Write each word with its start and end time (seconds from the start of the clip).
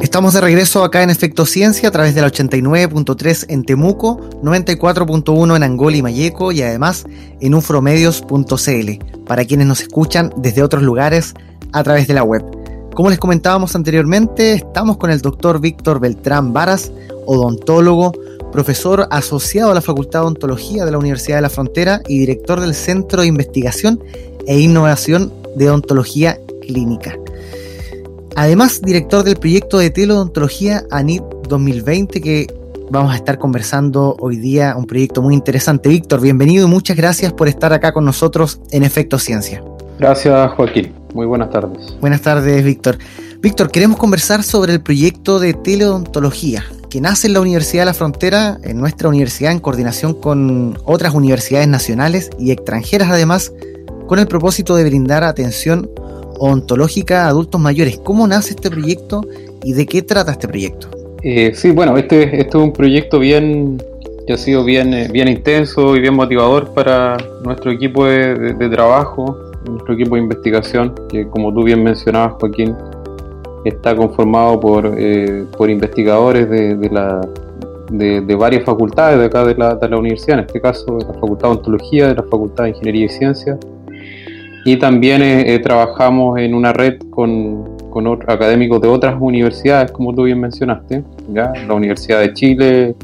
Estamos 0.00 0.32
de 0.32 0.40
regreso 0.40 0.84
acá 0.84 1.02
en 1.02 1.10
Efecto 1.10 1.44
Ciencia 1.44 1.88
a 1.88 1.92
través 1.92 2.14
de 2.14 2.20
la 2.20 2.28
89.3 2.28 3.46
en 3.48 3.64
Temuco, 3.64 4.20
94.1 4.42 5.56
en 5.56 5.62
Angola 5.64 5.96
y 5.96 6.02
Mayeco 6.02 6.52
y 6.52 6.62
además 6.62 7.04
en 7.40 7.54
ufromedios.cl 7.54 9.24
para 9.26 9.44
quienes 9.44 9.66
nos 9.66 9.80
escuchan 9.80 10.32
desde 10.36 10.62
otros 10.62 10.84
lugares 10.84 11.34
a 11.72 11.82
través 11.82 12.06
de 12.06 12.14
la 12.14 12.22
web. 12.22 12.44
Como 12.94 13.10
les 13.10 13.18
comentábamos 13.18 13.74
anteriormente, 13.74 14.52
estamos 14.52 14.98
con 14.98 15.10
el 15.10 15.20
doctor 15.20 15.60
Víctor 15.60 15.98
Beltrán 15.98 16.52
Varas, 16.52 16.92
odontólogo, 17.26 18.12
profesor 18.52 19.08
asociado 19.10 19.72
a 19.72 19.74
la 19.74 19.80
Facultad 19.80 20.20
de 20.20 20.26
Odontología 20.26 20.84
de 20.84 20.92
la 20.92 20.98
Universidad 20.98 21.38
de 21.38 21.42
la 21.42 21.50
Frontera 21.50 22.02
y 22.06 22.20
director 22.20 22.60
del 22.60 22.74
Centro 22.74 23.22
de 23.22 23.28
Investigación 23.28 24.00
e 24.46 24.60
Innovación 24.60 25.32
de 25.56 25.68
Odontología 25.68 26.38
Clínica. 26.62 27.18
Además, 28.38 28.80
director 28.80 29.24
del 29.24 29.34
proyecto 29.34 29.78
de 29.78 29.90
teleodontología 29.90 30.84
ANIP 30.92 31.24
2020 31.48 32.20
que 32.20 32.46
vamos 32.88 33.12
a 33.12 33.16
estar 33.16 33.36
conversando 33.36 34.14
hoy 34.20 34.36
día, 34.36 34.76
un 34.76 34.86
proyecto 34.86 35.22
muy 35.22 35.34
interesante. 35.34 35.88
Víctor, 35.88 36.20
bienvenido 36.20 36.64
y 36.64 36.70
muchas 36.70 36.96
gracias 36.96 37.32
por 37.32 37.48
estar 37.48 37.72
acá 37.72 37.90
con 37.90 38.04
nosotros 38.04 38.60
en 38.70 38.84
Efecto 38.84 39.18
Ciencia. 39.18 39.60
Gracias, 39.98 40.52
Joaquín. 40.52 40.94
Muy 41.14 41.26
buenas 41.26 41.50
tardes. 41.50 41.98
Buenas 42.00 42.20
tardes, 42.20 42.62
Víctor. 42.62 42.98
Víctor, 43.40 43.72
queremos 43.72 43.98
conversar 43.98 44.44
sobre 44.44 44.74
el 44.74 44.82
proyecto 44.82 45.40
de 45.40 45.54
teleodontología 45.54 46.62
que 46.90 47.00
nace 47.00 47.26
en 47.26 47.32
la 47.32 47.40
Universidad 47.40 47.82
de 47.82 47.86
la 47.86 47.94
Frontera, 47.94 48.60
en 48.62 48.78
nuestra 48.78 49.08
universidad, 49.08 49.50
en 49.50 49.58
coordinación 49.58 50.14
con 50.14 50.78
otras 50.84 51.12
universidades 51.12 51.66
nacionales 51.66 52.30
y 52.38 52.52
extranjeras, 52.52 53.10
además, 53.10 53.52
con 54.06 54.20
el 54.20 54.28
propósito 54.28 54.76
de 54.76 54.84
brindar 54.84 55.24
atención 55.24 55.90
ontológica 56.38 57.26
adultos 57.26 57.60
mayores. 57.60 57.98
¿Cómo 57.98 58.26
nace 58.26 58.54
este 58.54 58.70
proyecto 58.70 59.22
y 59.64 59.72
de 59.72 59.86
qué 59.86 60.02
trata 60.02 60.32
este 60.32 60.48
proyecto? 60.48 60.88
Eh, 61.22 61.52
sí, 61.54 61.70
bueno, 61.70 61.96
este, 61.96 62.24
este, 62.40 62.48
es 62.48 62.54
un 62.54 62.72
proyecto 62.72 63.18
bien 63.18 63.82
que 64.26 64.34
ha 64.34 64.36
sido 64.36 64.64
bien, 64.64 64.94
eh, 64.94 65.08
bien 65.10 65.26
intenso 65.28 65.96
y 65.96 66.00
bien 66.00 66.14
motivador 66.14 66.72
para 66.74 67.16
nuestro 67.44 67.70
equipo 67.70 68.04
de, 68.06 68.68
trabajo, 68.70 69.36
nuestro 69.68 69.94
equipo 69.94 70.14
de 70.14 70.22
investigación, 70.22 70.94
que 71.08 71.26
como 71.26 71.52
tú 71.52 71.64
bien 71.64 71.82
mencionabas, 71.82 72.34
Joaquín, 72.38 72.74
está 73.64 73.96
conformado 73.96 74.60
por, 74.60 74.94
eh, 74.96 75.44
por 75.56 75.70
investigadores 75.70 76.48
de, 76.48 76.76
de, 77.90 78.34
varias 78.36 78.64
facultades 78.64 79.18
de 79.18 79.24
acá 79.26 79.44
de 79.44 79.54
la, 79.54 79.74
de 79.74 79.88
la 79.88 79.96
universidad, 79.96 80.38
en 80.38 80.44
este 80.44 80.60
caso 80.60 80.98
de 80.98 81.06
la 81.06 81.14
Facultad 81.14 81.48
de 81.48 81.54
Ontología, 81.56 82.08
de 82.08 82.14
la 82.14 82.22
Facultad 82.22 82.64
de 82.64 82.70
Ingeniería 82.70 83.06
y 83.06 83.08
Ciencias, 83.08 83.58
y 84.64 84.76
también 84.76 85.22
eh, 85.22 85.54
eh, 85.54 85.58
trabajamos 85.60 86.38
en 86.38 86.54
una 86.54 86.72
red 86.72 86.98
con, 87.10 87.76
con 87.90 88.06
académicos 88.26 88.80
de 88.80 88.88
otras 88.88 89.16
universidades, 89.18 89.92
como 89.92 90.14
tú 90.14 90.24
bien 90.24 90.40
mencionaste, 90.40 91.02
¿ya? 91.32 91.52
la 91.66 91.74
Universidad 91.74 92.20
de 92.20 92.34
Chile, 92.34 92.94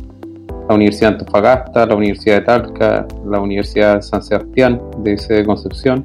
la 0.69 0.75
Universidad 0.75 1.11
de 1.11 1.15
Antofagasta, 1.19 1.87
la 1.87 1.95
Universidad 1.95 2.37
de 2.37 2.41
Talca, 2.43 3.07
la 3.29 3.41
Universidad 3.41 3.97
de 3.97 4.03
San 4.03 4.23
Sebastián 4.23 4.81
de 4.99 5.17
sede 5.19 5.45
Concepción, 5.45 6.05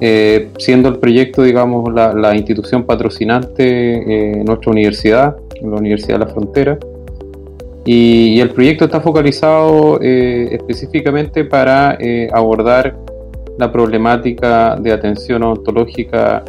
eh, 0.00 0.48
siendo 0.58 0.88
el 0.88 0.98
proyecto, 0.98 1.42
digamos, 1.42 1.92
la, 1.92 2.12
la 2.12 2.34
institución 2.34 2.84
patrocinante 2.84 4.38
en 4.38 4.44
nuestra 4.44 4.70
universidad, 4.70 5.36
la 5.62 5.76
Universidad 5.76 6.18
de 6.18 6.24
la 6.24 6.30
Frontera. 6.30 6.78
Y, 7.84 8.34
y 8.34 8.40
el 8.40 8.50
proyecto 8.50 8.86
está 8.86 9.00
focalizado 9.00 10.00
específicamente 10.00 11.44
para 11.44 11.96
abordar 12.32 12.96
la 13.58 13.72
problemática 13.72 14.76
de 14.76 14.92
atención 14.92 15.42
odontológica 15.42 16.42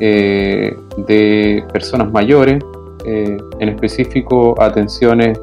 eh, 0.00 0.74
de 1.06 1.64
personas 1.72 2.12
mayores, 2.12 2.62
eh, 3.06 3.36
en 3.58 3.68
específico 3.68 4.60
atenciones 4.60 5.38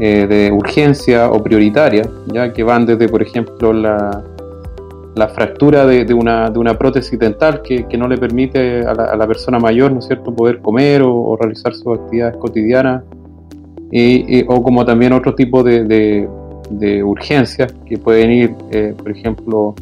eh, 0.00 0.26
de 0.26 0.50
urgencia 0.50 1.30
o 1.30 1.42
prioritaria, 1.42 2.08
ya 2.26 2.52
que 2.52 2.62
van 2.62 2.86
desde, 2.86 3.08
por 3.08 3.22
ejemplo, 3.22 3.72
la, 3.72 4.22
la 5.14 5.28
fractura 5.28 5.86
de, 5.86 6.12
una, 6.14 6.50
de, 6.50 6.58
una, 6.58 6.76
prótesis 6.76 7.18
dental 7.18 7.62
que, 7.62 7.86
que 7.86 7.96
no 7.96 8.08
le 8.08 8.18
permite 8.18 8.84
a 8.84 8.94
la, 8.94 9.26
persona 9.26 9.58
mayor, 9.58 9.92
¿no 9.92 10.00
es 10.00 10.06
cierto?, 10.06 10.34
poder 10.34 10.60
comer 10.60 11.02
o, 11.02 11.36
realizar 11.36 11.74
sus 11.74 11.98
actividades 11.98 12.36
cotidianas, 12.36 13.04
o 14.48 14.62
como 14.62 14.84
también 14.84 15.12
otro 15.12 15.34
tipo 15.34 15.62
de, 15.62 15.84
de, 15.84 16.28
de 16.70 17.02
urgencias 17.02 17.72
que 17.86 17.96
pueden 17.98 18.30
ir, 18.30 18.54
por 18.96 19.10
ejemplo, 19.10 19.74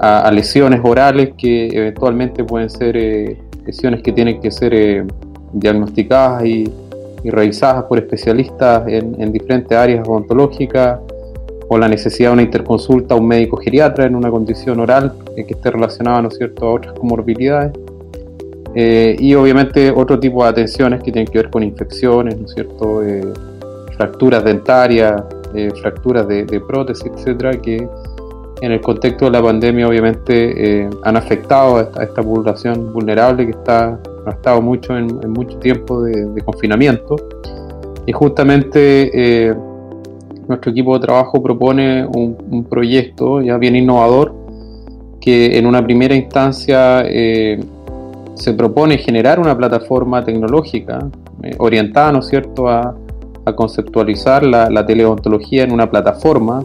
a, 0.00 0.30
lesiones 0.30 0.80
orales 0.82 1.30
que 1.36 1.68
eventualmente 1.68 2.44
pueden 2.44 2.70
ser 2.70 2.96
eh, 2.96 3.38
lesiones 3.66 4.02
que 4.02 4.12
tienen 4.12 4.40
que 4.40 4.50
ser 4.50 4.74
eh, 4.74 5.04
diagnosticadas 5.52 6.44
y, 6.44 6.72
revisadas 7.26 7.84
por 7.84 7.96
especialistas 7.96 8.86
en, 8.86 9.32
diferentes 9.32 9.72
áreas 9.72 10.06
odontológicas 10.06 11.00
o 11.68 11.78
la 11.78 11.88
necesidad 11.88 12.28
de 12.28 12.32
una 12.34 12.42
interconsulta 12.42 13.14
a 13.14 13.16
un 13.16 13.26
médico 13.26 13.56
geriatra 13.56 14.04
en 14.04 14.14
una 14.14 14.30
condición 14.30 14.78
oral 14.78 15.14
eh, 15.34 15.46
que 15.46 15.54
esté 15.54 15.70
relacionada 15.70 16.20
¿no 16.20 16.30
cierto? 16.30 16.66
a 16.66 16.72
otras 16.74 16.92
comorbilidades. 16.98 17.72
y 18.74 19.34
obviamente 19.34 19.90
otro 19.90 20.20
tipo 20.20 20.42
de 20.42 20.50
atenciones 20.50 21.02
que 21.02 21.10
tienen 21.10 21.32
que 21.32 21.38
ver 21.38 21.48
con 21.48 21.62
infecciones, 21.62 22.38
¿no 22.38 22.46
cierto? 22.46 23.00
fracturas 23.96 24.44
dentarias, 24.44 25.22
fracturas 25.80 26.28
de, 26.28 26.44
de 26.44 26.60
prótesis, 26.60 27.06
etcétera, 27.06 27.52
que 27.52 27.88
en 28.64 28.72
el 28.72 28.80
contexto 28.80 29.26
de 29.26 29.30
la 29.30 29.42
pandemia 29.42 29.86
obviamente 29.86 30.84
eh, 30.84 30.90
han 31.02 31.18
afectado 31.18 31.76
a 31.76 32.02
esta, 32.02 32.22
población 32.22 32.94
vulnerable 32.94 33.44
que 33.44 33.50
está, 33.50 34.00
ha 34.26 34.30
estado 34.30 34.62
mucho 34.62 34.96
en, 34.96 35.06
mucho 35.30 35.58
tiempo 35.58 36.02
de, 36.02 36.42
confinamiento. 36.42 37.16
Y 38.06 38.12
justamente 38.12 39.10
eh, 39.12 39.54
nuestro 40.48 40.70
equipo 40.70 40.94
de 40.94 41.00
trabajo 41.00 41.42
propone 41.42 42.06
un, 42.06 42.66
proyecto 42.70 43.42
ya 43.42 43.58
bien 43.58 43.76
innovador 43.76 44.34
que 45.20 45.58
en 45.58 45.66
una 45.66 45.84
primera 45.84 46.14
instancia 46.14 47.02
eh, 47.06 47.62
se 48.34 48.54
propone 48.54 48.96
generar 48.96 49.38
una 49.40 49.56
plataforma 49.56 50.24
tecnológica 50.24 51.06
orientada, 51.58 52.12
¿no 52.12 52.20
es 52.20 52.28
cierto?, 52.28 52.68
a, 52.68 52.96
conceptualizar 53.56 54.42
la, 54.42 54.70
la 54.70 54.86
teleodontología 54.86 55.64
en 55.64 55.72
una 55.72 55.90
plataforma 55.90 56.64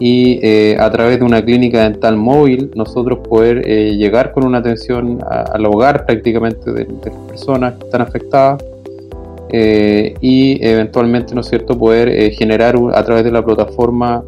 y 0.00 0.40
eh, 0.42 0.78
a 0.80 0.90
través 0.90 1.18
de 1.18 1.26
una 1.26 1.44
clínica 1.44 1.82
dental 1.82 2.16
móvil 2.16 2.70
nosotros 2.74 3.18
poder 3.28 3.68
eh, 3.68 3.96
llegar 3.96 4.32
con 4.32 4.46
una 4.46 4.58
atención 4.58 5.18
al 5.28 5.66
hogar 5.66 6.06
prácticamente 6.06 6.72
de, 6.72 6.86
las 7.04 7.14
personas 7.28 7.74
que 7.74 7.84
están 7.84 8.00
afectadas 8.00 8.64
eh, 9.50 10.14
y 10.22 10.58
eventualmente, 10.66 11.34
¿no 11.34 11.42
es 11.42 11.48
cierto?, 11.48 11.78
poder 11.78 12.32
generar 12.32 12.76
a 12.94 13.04
través 13.04 13.24
de 13.24 13.30
la 13.30 13.44
plataforma 13.44 14.24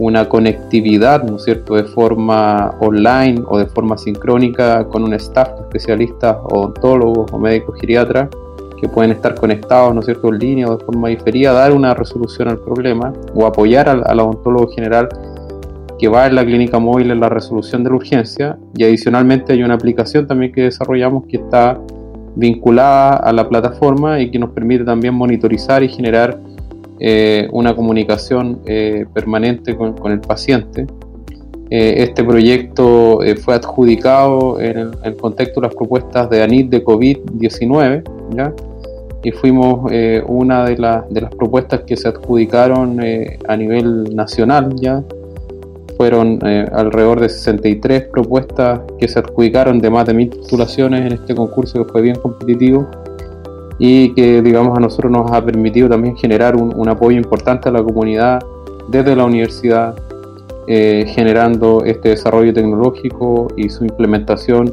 una 0.00 0.26
conectividad, 0.28 1.22
¿no 1.24 1.36
es 1.36 1.44
cierto?, 1.44 1.74
de 1.74 1.84
forma 1.84 2.74
online 2.80 3.42
o 3.48 3.58
de 3.58 3.66
forma 3.66 3.98
sincrónica 3.98 4.88
con 4.88 5.04
un 5.04 5.12
staff 5.14 5.50
de 5.56 5.60
especialistas 5.62 6.38
odontólogos 6.44 7.30
o 7.32 7.38
médicos 7.38 7.78
geriatras 7.78 8.28
que 8.82 8.88
pueden 8.88 9.12
estar 9.12 9.36
conectados, 9.36 9.94
¿no 9.94 10.00
es 10.00 10.06
cierto?, 10.06 10.28
en 10.28 10.38
línea 10.40 10.68
o 10.68 10.76
de 10.76 10.84
forma 10.84 11.08
diferida, 11.08 11.52
dar 11.52 11.72
una 11.72 11.94
resolución 11.94 12.48
al 12.48 12.58
problema 12.58 13.12
o 13.32 13.46
apoyar 13.46 13.88
al, 13.88 14.18
odontólogo 14.18 14.72
general 14.72 15.08
que 16.00 16.08
va 16.08 16.26
en 16.26 16.34
la 16.34 16.44
clínica 16.44 16.80
móvil 16.80 17.12
en 17.12 17.20
la 17.20 17.28
resolución 17.28 17.84
de 17.84 17.90
la 17.90 17.96
urgencia 17.96 18.58
y 18.74 18.82
adicionalmente 18.82 19.52
hay 19.52 19.62
una 19.62 19.74
aplicación 19.74 20.26
también 20.26 20.50
que 20.50 20.62
desarrollamos 20.62 21.26
que 21.28 21.36
está 21.36 21.78
vinculada 22.34 23.18
a 23.18 23.32
la 23.32 23.48
plataforma 23.48 24.18
y 24.18 24.32
que 24.32 24.40
nos 24.40 24.50
permite 24.50 24.82
también 24.82 25.14
monitorizar 25.14 25.84
y 25.84 25.88
generar 25.88 26.40
eh, 26.98 27.48
una 27.52 27.76
comunicación 27.76 28.62
eh, 28.66 29.06
permanente 29.14 29.76
con, 29.76 29.94
el 30.10 30.20
paciente. 30.20 30.86
Eh, 31.70 32.02
este 32.02 32.24
proyecto 32.24 33.20
fue 33.44 33.54
adjudicado 33.54 34.58
en 34.60 34.90
el, 35.04 35.16
contexto 35.16 35.60
de 35.60 35.68
las 35.68 35.76
propuestas 35.76 36.28
de 36.30 36.42
ANIT 36.42 36.68
de 36.68 36.84
COVID-19, 36.84 38.02
¿ya? 38.36 38.52
Y 39.22 39.30
fuimos 39.30 39.90
eh, 39.92 40.22
una 40.26 40.64
de, 40.64 40.74
de, 41.10 41.20
las 41.20 41.34
propuestas 41.34 41.82
que 41.82 41.96
se 41.96 42.08
adjudicaron 42.08 43.02
eh, 43.02 43.38
a 43.48 43.56
nivel 43.56 44.14
nacional 44.14 44.74
ya. 44.76 45.02
Fueron 45.96 46.40
eh, 46.44 46.68
alrededor 46.72 47.20
de 47.20 47.28
63 47.28 48.04
propuestas 48.04 48.80
que 48.98 49.06
se 49.06 49.20
adjudicaron 49.20 49.78
de 49.78 49.90
más 49.90 50.06
de 50.06 50.14
mil 50.14 50.28
postulaciones 50.30 51.06
en 51.06 51.12
este 51.12 51.34
concurso 51.34 51.84
que 51.84 51.92
fue 51.92 52.02
bien 52.02 52.16
competitivo 52.16 52.88
y 53.78 54.12
que 54.14 54.42
digamos 54.42 54.76
a 54.76 54.80
nosotros 54.80 55.12
nos 55.12 55.30
ha 55.30 55.44
permitido 55.44 55.88
también 55.88 56.16
generar 56.16 56.56
un, 56.56 56.88
apoyo 56.88 57.16
importante 57.16 57.68
a 57.68 57.72
la 57.72 57.82
comunidad 57.82 58.40
desde 58.88 59.14
la 59.14 59.24
universidad 59.24 59.94
generando 60.66 61.82
este 61.84 62.10
desarrollo 62.10 62.52
tecnológico 62.52 63.48
y 63.56 63.68
su 63.68 63.84
implementación 63.84 64.72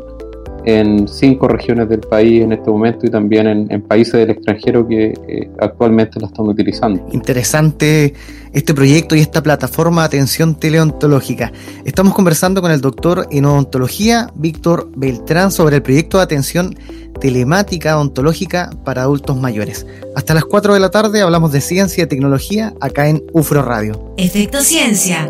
en 0.65 1.07
cinco 1.07 1.47
regiones 1.47 1.89
del 1.89 2.01
país 2.01 2.43
en 2.43 2.53
este 2.53 2.69
momento 2.69 3.05
y 3.05 3.09
también 3.09 3.67
en, 3.69 3.81
países 3.81 4.13
del 4.13 4.31
extranjero 4.31 4.87
que 4.87 5.13
eh, 5.27 5.49
actualmente 5.59 6.19
la 6.19 6.27
están 6.27 6.47
utilizando. 6.47 7.05
Interesante 7.11 8.13
este 8.53 8.73
proyecto 8.73 9.15
y 9.15 9.19
esta 9.19 9.43
plataforma 9.43 10.01
de 10.01 10.07
atención 10.07 10.55
teleontológica. 10.55 11.51
Estamos 11.85 12.13
conversando 12.13 12.61
con 12.61 12.71
el 12.71 12.81
doctor 12.81 13.27
en 13.31 13.45
odontología, 13.45 14.31
Víctor 14.35 14.89
Beltrán, 14.95 15.51
sobre 15.51 15.77
el 15.77 15.81
proyecto 15.81 16.17
de 16.17 16.23
atención 16.23 16.75
telemática 17.19 17.97
odontológica 17.97 18.69
para 18.83 19.03
adultos 19.03 19.37
mayores. 19.37 19.85
Hasta 20.15 20.33
las 20.33 20.45
4 20.45 20.73
de 20.73 20.79
la 20.79 20.89
tarde 20.89 21.21
hablamos 21.21 21.51
de 21.51 21.61
ciencia 21.61 22.03
y 22.03 22.07
tecnología 22.07 22.73
acá 22.81 23.07
en 23.07 23.23
UFRO 23.33 23.61
Radio. 23.61 24.13
Efecto 24.17 24.61
Ciencia 24.61 25.29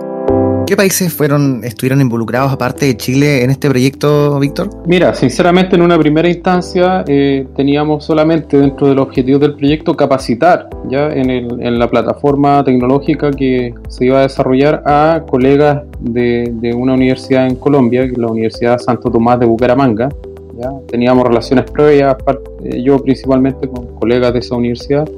¿Qué 0.70 0.78
países 0.78 1.12
fueron, 1.12 1.64
estuvieron 1.64 2.00
involucrados 2.00 2.54
aparte 2.54 2.86
de 2.86 2.96
Chile 2.96 3.44
en 3.44 3.50
este 3.50 3.68
proyecto, 3.68 4.40
Víctor? 4.40 4.70
Mira, 4.86 5.16
sinceramente 5.16 5.76
en 5.76 5.82
una 5.82 5.98
primera 5.98 6.30
instancia 6.30 7.04
eh, 7.08 7.48
teníamos 7.56 8.06
solamente 8.06 8.56
dentro 8.56 8.88
del 8.88 9.00
objetivo 9.00 9.40
del 9.40 9.56
proyecto 9.56 9.96
capacitar 9.96 10.70
ya 10.88 11.10
en, 11.10 11.80
la 11.80 11.90
plataforma 11.90 12.64
tecnológica 12.64 13.32
que 13.32 13.74
se 13.88 14.06
iba 14.06 14.20
a 14.20 14.22
desarrollar 14.22 14.84
a 14.86 15.24
colegas 15.28 15.82
de, 16.02 16.72
una 16.78 16.94
universidad 16.94 17.48
en 17.48 17.56
Colombia, 17.56 18.08
la 18.16 18.28
Universidad 18.28 18.78
Santo 18.78 19.10
Tomás 19.10 19.40
de 19.40 19.48
Bucaramanga. 19.48 20.10
¿ya? 20.56 20.70
Teníamos 20.88 21.28
relaciones 21.28 21.66
previas, 21.72 22.16
eh, 22.64 22.84
yo 22.84 23.02
principalmente 23.02 23.68
con 23.68 23.88
colegas 23.96 24.34
de 24.34 24.38
esa 24.38 24.56
universidad, 24.56 25.10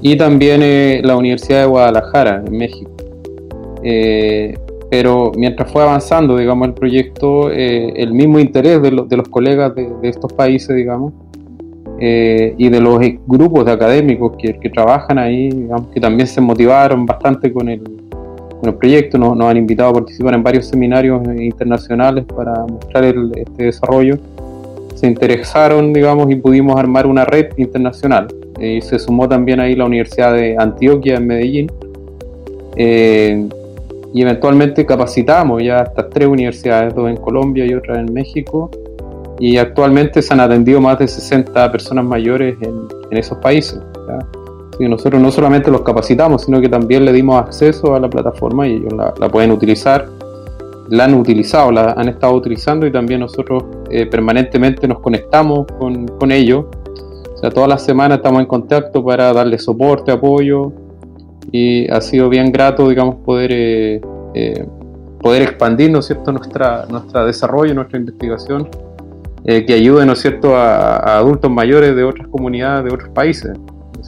y 0.00 0.16
también 0.16 0.60
eh, 0.62 1.00
la 1.02 1.16
Universidad 1.16 1.62
de 1.62 1.66
Guadalajara, 1.66 2.44
en 2.46 2.56
México. 2.56 2.89
Eh, 3.82 4.54
pero 4.90 5.30
mientras 5.36 5.70
fue 5.70 5.82
avanzando, 5.82 6.36
digamos, 6.36 6.66
el 6.66 6.74
proyecto, 6.74 7.50
eh, 7.50 7.92
el 7.96 8.12
mismo 8.12 8.40
interés 8.40 8.82
de, 8.82 8.90
los 8.90 9.28
colegas 9.28 9.72
de, 9.74 9.88
estos 10.02 10.32
países, 10.32 10.74
digamos, 10.74 11.12
eh, 12.00 12.54
y 12.58 12.68
de 12.68 12.80
los 12.80 12.98
grupos 13.26 13.66
de 13.66 13.72
académicos 13.72 14.32
que, 14.36 14.68
trabajan 14.68 15.18
ahí, 15.18 15.48
digamos, 15.50 15.88
que 15.94 16.00
también 16.00 16.26
se 16.26 16.40
motivaron 16.40 17.06
bastante 17.06 17.52
con 17.52 17.68
el, 17.68 17.82
con 17.82 18.68
el 18.68 18.74
proyecto, 18.74 19.16
nos, 19.16 19.36
nos, 19.36 19.48
han 19.48 19.58
invitado 19.58 19.90
a 19.90 19.94
participar 19.94 20.34
en 20.34 20.42
varios 20.42 20.66
seminarios 20.66 21.22
internacionales 21.38 22.24
para 22.24 22.66
mostrar 22.66 23.04
este 23.04 23.64
desarrollo, 23.64 24.18
se 24.96 25.06
interesaron, 25.06 25.92
digamos, 25.92 26.30
y 26.32 26.36
pudimos 26.36 26.76
armar 26.76 27.06
una 27.06 27.24
red 27.24 27.50
internacional. 27.58 28.26
Y 28.60 28.80
se 28.82 28.98
sumó 28.98 29.28
también 29.28 29.60
ahí 29.60 29.74
la 29.74 29.86
Universidad 29.86 30.34
de 30.34 30.56
Antioquia 30.58 31.14
en 31.16 31.26
Medellín. 31.26 31.70
Y 34.12 34.22
eventualmente 34.22 34.84
capacitamos 34.84 35.62
ya 35.62 35.78
estas 35.78 36.10
tres 36.10 36.26
universidades, 36.26 36.94
dos 36.94 37.08
en 37.08 37.16
Colombia 37.16 37.64
y 37.64 37.74
otra 37.74 38.00
en 38.00 38.12
México, 38.12 38.70
y 39.38 39.56
actualmente 39.56 40.20
se 40.20 40.34
han 40.34 40.40
atendido 40.40 40.80
más 40.80 40.98
de 40.98 41.08
60 41.08 41.72
personas 41.72 42.04
mayores 42.04 42.56
en, 42.60 42.88
esos 43.10 43.38
países. 43.38 43.80
Y 44.78 44.88
nosotros 44.88 45.20
no 45.20 45.30
solamente 45.30 45.70
los 45.70 45.82
capacitamos, 45.82 46.44
sino 46.44 46.60
que 46.60 46.68
también 46.68 47.04
le 47.04 47.12
dimos 47.12 47.42
acceso 47.42 47.94
a 47.94 48.00
la 48.00 48.08
plataforma 48.08 48.66
y 48.68 48.76
ellos 48.76 48.92
la, 48.92 49.28
pueden 49.28 49.50
utilizar, 49.50 50.06
la 50.88 51.04
han 51.04 51.14
utilizado, 51.14 51.72
la 51.72 51.92
han 51.92 52.08
estado 52.08 52.34
utilizando 52.34 52.86
y 52.86 52.92
también 52.92 53.20
nosotros 53.20 53.64
eh, 53.90 54.06
permanentemente 54.06 54.86
nos 54.86 55.00
conectamos 55.00 55.66
con, 55.78 56.06
con 56.06 56.30
ellos. 56.32 56.66
O 57.34 57.38
sea, 57.38 57.50
todas 57.50 57.68
las 57.68 57.82
semanas 57.82 58.18
estamos 58.18 58.40
en 58.40 58.46
contacto 58.46 59.04
para 59.04 59.32
darle 59.32 59.58
soporte, 59.58 60.12
apoyo, 60.12 60.72
y 61.52 61.90
ha 61.90 62.00
sido 62.00 62.28
bien 62.28 62.52
grato, 62.52 62.88
digamos, 62.88 63.16
poder, 63.16 63.50
eh, 63.52 64.00
eh, 64.34 64.66
poder 65.20 65.42
expandir, 65.42 65.90
¿no 65.90 66.02
cierto?, 66.02 66.32
nuestra, 66.32 66.86
nuestro 66.88 67.26
desarrollo, 67.26 67.74
nuestra 67.74 67.98
investigación, 67.98 68.68
eh, 69.44 69.64
que 69.64 69.74
ayude, 69.74 70.06
¿no 70.06 70.14
cierto?, 70.14 70.56
a, 70.56 71.18
adultos 71.18 71.50
mayores 71.50 71.94
de 71.96 72.04
otras 72.04 72.28
comunidades, 72.28 72.84
de 72.84 72.94
otros 72.94 73.10
países. 73.10 73.52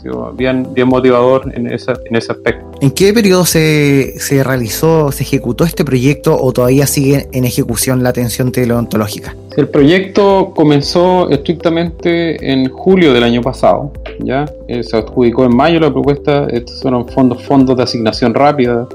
Sido 0.02 0.32
bien, 0.32 0.66
bien 0.74 0.88
motivador 0.88 1.52
en, 1.54 1.70
esa, 1.70 1.94
en 2.04 2.16
ese 2.16 2.32
aspecto. 2.32 2.66
¿En 2.80 2.90
qué 2.90 3.12
periodo 3.12 3.44
se, 3.44 4.18
se 4.18 4.42
realizó, 4.42 5.12
se 5.12 5.22
ejecutó 5.22 5.64
este 5.64 5.84
proyecto 5.84 6.36
o 6.36 6.52
todavía 6.52 6.88
sigue 6.88 7.28
en 7.32 7.44
ejecución 7.44 8.02
la 8.02 8.08
atención 8.08 8.50
teleontológica? 8.50 9.36
El 9.56 9.68
proyecto 9.68 10.52
comenzó 10.56 11.30
estrictamente 11.30 12.50
en 12.50 12.68
julio 12.70 13.12
del 13.12 13.22
año 13.22 13.42
pasado, 13.42 13.92
¿ya? 14.20 14.46
Eh, 14.66 14.82
se 14.82 14.96
adjudicó 14.96 15.44
en 15.44 15.54
mayo 15.54 15.78
la 15.78 15.92
propuesta, 15.92 16.46
estos 16.50 16.82
fueron 16.82 17.06
fondos, 17.08 17.42
fondos 17.44 17.76
de 17.76 17.82
asignación 17.82 18.34
rápida 18.34 18.88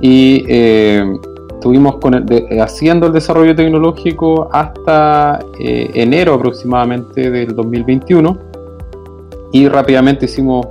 y 0.00 0.44
eh, 0.48 1.04
estuvimos 1.52 1.96
con 1.96 2.26
haciendo 2.60 3.06
el 3.08 3.12
desarrollo 3.12 3.54
tecnológico 3.54 4.48
hasta 4.52 5.40
eh, 5.60 5.90
enero 5.94 6.34
aproximadamente 6.34 7.30
del 7.30 7.54
2021 7.54 8.38
y 9.56 9.68
rápidamente 9.68 10.26
hicimos 10.26 10.66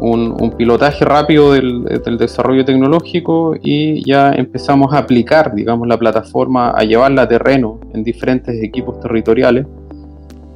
un, 0.00 0.54
pilotaje 0.56 1.04
rápido 1.04 1.52
del, 1.52 1.84
desarrollo 2.18 2.64
tecnológico 2.64 3.54
y 3.62 4.04
ya 4.04 4.32
empezamos 4.32 4.92
a 4.92 4.98
aplicar, 4.98 5.54
digamos, 5.54 5.86
la 5.86 5.96
plataforma, 5.96 6.70
a 6.70 6.82
llevarla 6.82 7.22
a 7.22 7.28
terreno 7.28 7.78
en 7.94 8.02
diferentes 8.02 8.60
equipos 8.60 8.98
territoriales. 9.00 9.66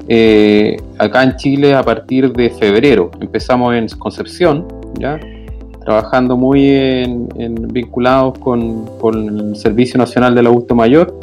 Eh, 0.09 0.77
acá 0.99 1.23
en 1.23 1.37
Chile 1.37 1.75
a 1.75 1.83
partir 1.85 2.33
de 2.33 2.51
febrero 2.51 3.11
empezamos 3.21 3.75
en 3.75 3.87
Concepción, 3.97 4.67
ya 4.99 5.21
trabajando 5.85 6.37
muy 6.37 6.69
en, 6.69 7.29
vinculados 7.69 8.37
con, 8.41 8.87
el 9.15 9.55
Servicio 9.55 9.99
Nacional 9.99 10.35
del 10.35 10.49
Augusto 10.49 10.75
Mayor 10.75 11.17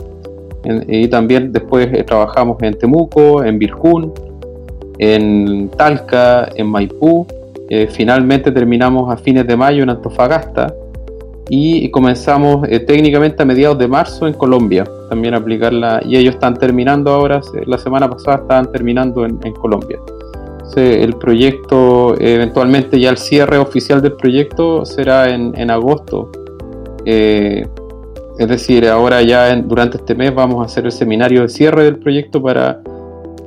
y 0.88 1.10
también 1.10 1.52
después 1.52 1.90
eh, 1.92 2.04
trabajamos 2.06 2.64
en 2.64 2.78
Temuco, 2.78 3.44
en 3.44 3.60
Virjún, 3.60 4.14
en 4.98 5.69
Talca, 5.69 6.50
en 6.56 6.68
Maipú 6.68 7.25
eh, 7.69 7.88
finalmente 7.88 8.51
terminamos 8.51 9.12
a 9.12 9.18
fines 9.18 9.48
de 9.48 9.56
mayo 9.56 9.84
en 9.84 9.90
Antofagasta 9.90 10.74
y 11.50 11.90
comenzamos 11.90 12.68
eh, 12.69 12.80
técnicamente 12.80 13.42
a 13.42 13.45
mediados 13.45 13.78
de 13.78 13.88
marzo 13.88 14.28
en 14.28 14.34
Colombia 14.34 14.86
también 15.10 15.34
a 15.34 15.38
aplicarla 15.38 16.01
y 16.06 16.18
ellos 16.18 16.36
están 16.36 16.56
terminando 16.56 17.12
ahora, 17.12 17.40
la 17.66 17.78
semana 17.78 18.10
pasada 18.10 18.38
estaban 18.38 18.72
terminando 18.72 19.25
en, 19.25 19.38
Colombia. 19.54 20.00
el 20.75 21.13
proyecto, 21.13 22.16
eventualmente 22.19 23.00
ya 23.00 23.12
el 23.12 23.18
cierre 23.18 23.57
oficial 23.57 24.01
del 24.01 24.13
proyecto 24.13 24.86
será 24.86 25.30
en, 25.30 25.69
agosto. 25.69 26.31
Eh, 27.06 27.68
es 28.40 28.48
decir, 28.48 28.88
ahora 28.88 29.22
ya 29.22 29.56
durante 29.56 29.98
este 29.98 30.16
mes 30.16 30.34
vamos 30.34 30.62
a 30.62 30.66
hacer 30.66 30.86
el 30.86 30.92
seminario 30.92 31.44
de 31.44 31.50
cierre 31.50 31.84
del 31.84 32.00
proyecto 32.00 32.42
para 32.42 32.81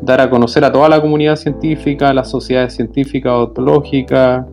dar 0.03 0.21
a 0.21 0.31
conocer 0.31 0.65
a 0.65 0.73
toda 0.73 0.88
la 0.88 1.00
comunidad 1.00 1.37
científica, 1.37 2.11
a 2.11 2.15
las 2.15 2.31
sociedades 2.31 2.75
científicas, 2.75 3.33
odontológicas, 3.33 4.45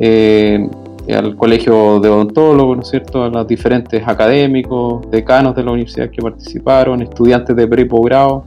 eh, 0.00 0.68
al 1.08 1.36
colegio 1.36 2.00
de 2.00 2.08
odontólogos, 2.08 2.76
¿no 2.76 2.82
es 2.82 2.88
cierto?, 2.88 3.24
a 3.24 3.28
los 3.28 3.46
diferentes 3.46 4.02
académicos, 4.06 5.10
decanos 5.10 5.56
de 5.56 5.64
la 5.64 5.72
universidad 5.72 6.10
que 6.10 6.20
participaron, 6.20 7.00
estudiantes 7.02 7.56
de 7.56 7.66
pre 7.66 7.82
y. 7.82 8.42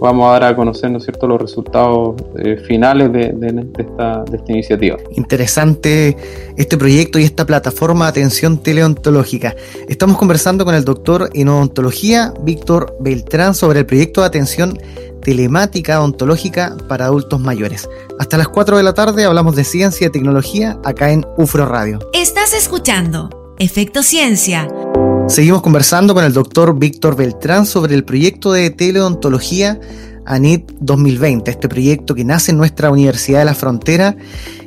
Vamos 0.00 0.26
a 0.26 0.32
dar 0.32 0.44
a 0.44 0.56
conocer, 0.56 0.90
¿no 0.90 0.98
es 0.98 1.04
cierto?, 1.04 1.26
los 1.28 1.40
resultados 1.40 2.16
eh, 2.38 2.56
finales 2.56 3.12
de, 3.12 3.34
esta, 3.78 4.24
de 4.24 4.36
esta 4.36 4.52
iniciativa. 4.52 4.96
Interesante 5.12 6.16
este 6.56 6.76
proyecto 6.76 7.18
y 7.18 7.24
esta 7.24 7.46
plataforma 7.46 8.06
de 8.06 8.10
atención 8.10 8.58
teleontológica. 8.58 9.54
Estamos 9.88 10.16
conversando 10.16 10.64
con 10.64 10.74
el 10.74 10.84
doctor 10.84 11.30
en 11.32 11.48
odontología, 11.48 12.34
Víctor 12.42 12.96
Beltrán, 13.00 13.54
sobre 13.54 13.80
el 13.80 13.86
proyecto 13.86 14.22
de 14.22 14.26
atención 14.26 14.78
telemática 15.24 16.00
ontológica 16.00 16.76
para 16.88 17.06
adultos 17.06 17.40
mayores. 17.40 17.88
Hasta 18.20 18.38
las 18.38 18.46
4 18.46 18.76
de 18.76 18.84
la 18.84 18.94
tarde 18.94 19.24
hablamos 19.24 19.56
de 19.56 19.64
ciencia 19.64 20.06
y 20.06 20.10
tecnología 20.10 20.78
acá 20.84 21.10
en 21.10 21.26
UFRO 21.36 21.66
Radio. 21.66 21.98
Estás 22.12 22.54
escuchando 22.54 23.56
Efecto 23.58 24.04
Ciencia. 24.04 24.68
Seguimos 25.26 25.62
conversando 25.62 26.14
con 26.14 26.22
el 26.22 26.32
doctor 26.32 26.78
Víctor 26.78 27.16
Beltrán 27.16 27.66
sobre 27.66 27.94
el 27.94 28.04
proyecto 28.04 28.52
de 28.52 28.70
teleontología 28.70 29.80
ANIT 30.26 30.70
2020, 30.78 31.50
este 31.50 31.68
proyecto 31.68 32.14
que 32.14 32.24
nace 32.24 32.52
en 32.52 32.58
nuestra 32.58 32.90
Universidad 32.90 33.40
de 33.40 33.44
la 33.46 33.54
Frontera 33.54 34.16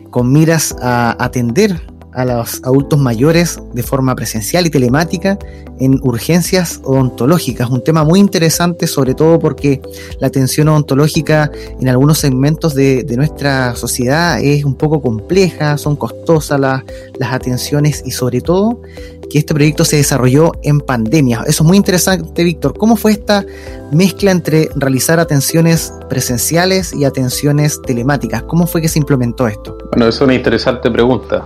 con 0.09 0.31
miras 0.31 0.75
a 0.81 1.15
atender 1.23 1.81
a 2.17 2.25
los 2.25 2.61
adultos 2.63 2.99
mayores 2.99 3.59
de 3.73 3.83
forma 3.83 4.15
presencial 4.15 4.65
y 4.65 4.71
telemática 4.71 5.37
en 5.79 5.99
urgencias 6.01 6.81
odontológicas. 6.83 7.69
Un 7.69 7.83
tema 7.83 8.03
muy 8.03 8.19
interesante, 8.19 8.87
sobre 8.87 9.13
todo 9.13 9.37
porque 9.37 9.81
la 10.19 10.25
atención 10.25 10.67
odontológica 10.67 11.51
en 11.79 11.87
algunos 11.87 12.17
segmentos 12.17 12.73
de, 12.73 13.05
nuestra 13.17 13.75
sociedad 13.75 14.39
es 14.41 14.65
un 14.65 14.75
poco 14.75 15.01
compleja, 15.01 15.77
son 15.77 15.95
costosas 15.95 16.59
las, 16.59 16.83
las 17.19 17.33
atenciones 17.33 18.03
y 18.05 18.11
sobre 18.11 18.41
todo 18.41 18.81
que 19.29 19.39
este 19.39 19.53
proyecto 19.53 19.85
se 19.85 19.97
desarrolló 19.97 20.53
en 20.63 20.79
pandemia. 20.79 21.43
Eso 21.47 21.63
es 21.63 21.67
muy 21.67 21.77
interesante, 21.77 22.43
Víctor. 22.43 22.77
¿Cómo 22.77 22.95
fue 22.95 23.11
esta 23.11 23.45
mezcla 23.91 24.31
entre 24.31 24.69
realizar 24.75 25.19
atenciones 25.19 25.93
presenciales 26.09 26.93
y 26.93 27.05
atenciones 27.05 27.79
telemáticas? 27.83 28.43
¿Cómo 28.43 28.65
fue 28.65 28.81
que 28.81 28.87
se 28.87 28.97
implementó 28.97 29.47
esto? 29.47 29.77
Bueno, 29.91 30.07
es 30.07 30.19
una 30.21 30.33
interesante 30.33 30.89
pregunta. 30.89 31.45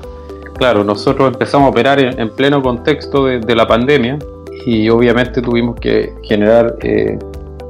Claro, 0.61 0.83
nosotros 0.83 1.33
empezamos 1.33 1.65
a 1.65 1.69
operar 1.71 1.99
en, 1.99 2.29
pleno 2.35 2.61
contexto 2.61 3.25
de, 3.25 3.55
la 3.55 3.65
pandemia 3.65 4.19
y 4.67 4.89
obviamente 4.89 5.41
tuvimos 5.41 5.75
que 5.79 6.13
generar 6.21 6.75
eh, 6.83 7.17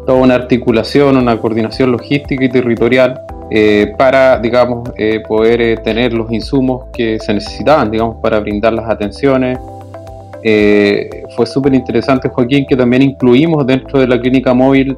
toda 0.06 0.20
una 0.20 0.36
articulación, 0.36 1.16
una 1.16 1.38
coordinación 1.38 1.94
logística 1.94 2.44
y 2.44 2.50
territorial 2.50 3.18
eh, 3.50 3.94
para, 3.98 4.38
digamos, 4.40 4.90
eh, 4.98 5.22
poder 5.26 5.82
tener 5.84 6.12
los 6.12 6.30
insumos 6.34 6.88
que 6.92 7.18
se 7.20 7.34
necesitaban, 7.34 7.92
digamos, 7.92 8.18
para 8.22 8.42
brindar 8.42 8.74
las 8.74 8.90
atenciones. 8.90 9.58
fue 11.38 11.46
súper 11.46 11.74
interesante, 11.74 12.28
Joaquín, 12.28 12.66
que 12.68 12.76
también 12.76 13.04
incluimos 13.04 13.66
dentro 13.66 14.02
de 14.02 14.08
la 14.08 14.20
clínica 14.20 14.54
móvil, 14.54 14.98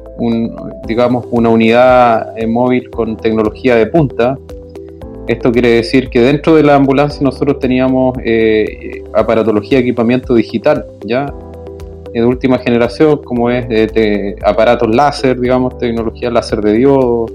digamos, 0.88 1.26
una 1.30 1.48
unidad 1.48 2.34
móvil 2.48 2.90
con 2.90 3.16
tecnología 3.16 3.76
de 3.76 3.86
punta, 3.86 4.36
esto 5.26 5.52
quiere 5.52 5.70
decir 5.70 6.10
que 6.10 6.20
dentro 6.20 6.54
de 6.56 6.62
la 6.62 6.74
ambulancia 6.74 7.20
nosotros 7.22 7.58
teníamos 7.58 8.16
eh, 8.24 9.02
aparatología 9.14 9.78
de 9.78 9.84
equipamiento 9.84 10.34
digital, 10.34 10.84
ya 11.04 11.32
de 12.12 12.24
última 12.24 12.58
generación, 12.58 13.22
como 13.24 13.50
es 13.50 13.68
de, 13.68 14.36
aparatos 14.44 14.94
láser, 14.94 15.40
digamos, 15.40 15.78
tecnología 15.78 16.30
láser 16.30 16.60
de 16.60 16.72
diodo, 16.74 17.26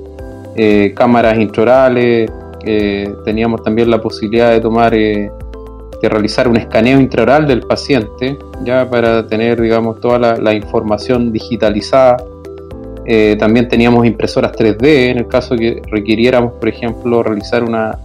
eh, 0.56 0.94
cámaras 0.96 1.38
intraorales, 1.38 2.32
eh, 2.66 3.12
teníamos 3.26 3.64
también 3.64 3.90
la 3.90 4.02
posibilidad 4.02 4.52
de 4.52 4.62
tomar, 4.62 4.94
de 4.94 5.30
realizar 6.02 6.48
un 6.48 6.58
escaneo 6.58 7.00
intraoral 7.00 7.48
del 7.48 7.62
paciente, 7.62 8.38
ya 8.64 8.90
para 8.90 9.28
tener, 9.28 9.60
digamos, 9.60 10.00
toda 10.00 10.38
la 10.38 10.54
información 10.54 11.34
digitalizada 11.34 12.18
eh, 13.12 13.36
también 13.40 13.68
teníamos 13.68 14.06
impresoras 14.06 14.52
3D 14.52 15.10
en 15.10 15.18
el 15.18 15.28
caso 15.28 15.56
que 15.56 15.82
requiriéramos, 15.90 16.54
por 16.54 16.70
ejemplo, 16.70 17.24
realizar 17.24 17.64
una, 17.64 17.98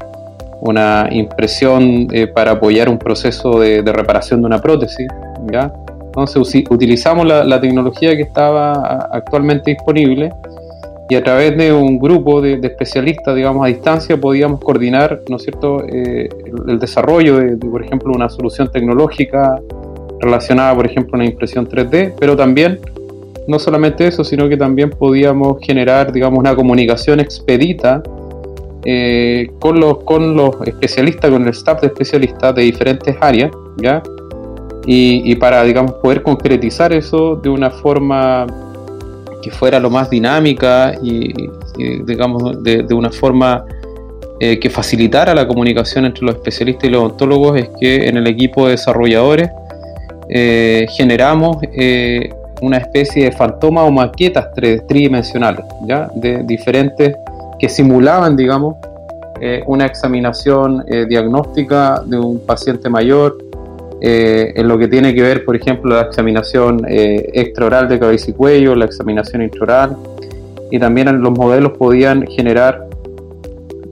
una 0.63 1.09
impresión 1.11 2.09
eh, 2.11 2.27
para 2.27 2.53
apoyar 2.53 2.89
un 2.89 2.99
proceso 2.99 3.61
de, 3.61 3.83
reparación 3.83 4.41
de 4.41 4.47
una 4.47 4.63
prótesis. 4.63 5.07
¿ya? 5.53 5.71
Entonces 6.07 6.65
utilizamos 6.71 7.27
la, 7.27 7.61
tecnología 7.61 8.17
que 8.17 8.23
estaba 8.23 8.73
actualmente 9.13 9.73
disponible 9.73 10.33
y 11.11 11.17
a 11.17 11.23
través 11.23 11.55
de 11.59 11.71
un 11.71 11.99
grupo 11.99 12.41
de, 12.41 12.59
especialistas, 12.63 13.37
digamos, 13.37 13.63
a 13.63 13.69
distancia, 13.69 14.17
podíamos 14.17 14.59
coordinar, 14.61 15.21
¿no 15.29 15.37
es 15.37 15.43
cierto?, 15.43 15.85
eh, 15.87 16.31
el, 16.67 16.79
desarrollo 16.79 17.37
de, 17.37 17.57
por 17.59 17.85
ejemplo, 17.85 18.11
una 18.11 18.31
solución 18.31 18.73
tecnológica 18.73 19.61
relacionada, 20.19 20.75
por 20.75 20.87
ejemplo, 20.87 21.17
a 21.17 21.17
una 21.17 21.27
impresión 21.27 21.69
3D, 21.69 22.15
pero 22.19 22.35
también 22.39 22.81
no 23.47 23.59
solamente 23.59 24.07
eso, 24.07 24.25
sino 24.25 24.49
que 24.49 24.57
también 24.57 24.91
podíamos 24.91 25.59
generar, 25.61 26.13
digamos, 26.13 26.39
una 26.39 26.55
comunicación 26.55 27.21
expedita 27.21 28.03
eh, 28.85 29.51
con, 29.61 29.81
los, 29.81 29.99
con 30.05 30.37
los 30.37 30.57
especialistas, 30.67 31.31
con 31.31 31.43
el 31.43 31.49
staff 31.49 31.81
de 31.81 31.89
especialistas 31.89 32.55
de 32.55 32.63
diferentes 32.63 33.17
áreas, 33.21 33.51
¿ya? 33.79 34.03
Y, 34.87 35.35
para, 35.37 35.63
digamos, 35.65 35.93
poder 35.95 36.23
concretizar 36.23 36.93
eso 36.93 37.37
de 37.37 37.49
una 37.49 37.71
forma 37.71 38.47
que 39.43 39.51
fuera 39.51 39.81
lo 39.81 39.89
más 39.89 40.11
dinámica 40.11 40.95
y, 41.03 41.33
digamos, 42.05 42.63
de, 42.63 42.87
una 42.93 43.11
forma 43.11 43.65
eh, 44.41 44.59
que 44.59 44.69
facilitara 44.69 45.35
la 45.35 45.49
comunicación 45.49 46.05
entre 46.05 46.27
los 46.27 46.35
especialistas 46.35 46.85
y 46.85 46.91
los 46.91 47.03
odontólogos, 47.03 47.59
es 47.59 47.71
que 47.81 48.07
en 48.09 48.19
el 48.19 48.27
equipo 48.27 48.67
de 48.67 48.73
desarrolladores 48.73 49.49
eh, 50.29 50.87
generamos 50.95 51.57
una 52.65 52.79
especie 52.79 53.25
de 53.25 53.33
fantoma 53.33 53.85
o 53.85 53.91
maquetas 53.91 54.47
tridimensionales, 54.89 55.65
¿ya? 55.87 56.09
De 56.15 56.43
diferentes 56.45 57.15
que 57.59 57.69
simulaban, 57.69 58.37
digamos, 58.37 58.77
eh, 59.41 59.63
una 59.67 59.85
examinación 59.85 60.83
eh, 60.87 61.05
diagnóstica 61.07 62.03
de 62.07 62.19
un 62.19 62.41
paciente 62.41 62.89
mayor, 62.89 63.37
eh, 64.01 64.53
en 64.57 64.67
lo 64.67 64.79
que 64.79 64.89
tiene 64.89 65.15
que 65.15 65.21
ver, 65.21 65.45
por 65.45 65.57
ejemplo, 65.57 65.95
la 65.95 66.03
examinación 66.03 66.83
extraoral 66.89 67.89
de 67.89 67.99
cabeza 67.99 68.31
y 68.31 68.33
cuello, 68.33 68.75
la 68.75 68.87
examinación 68.87 69.43
intraoral, 69.43 69.97
y 70.71 70.79
también 70.79 71.21
los 71.21 71.33
modelos 71.33 71.73
podían 71.77 72.27
generar 72.27 72.87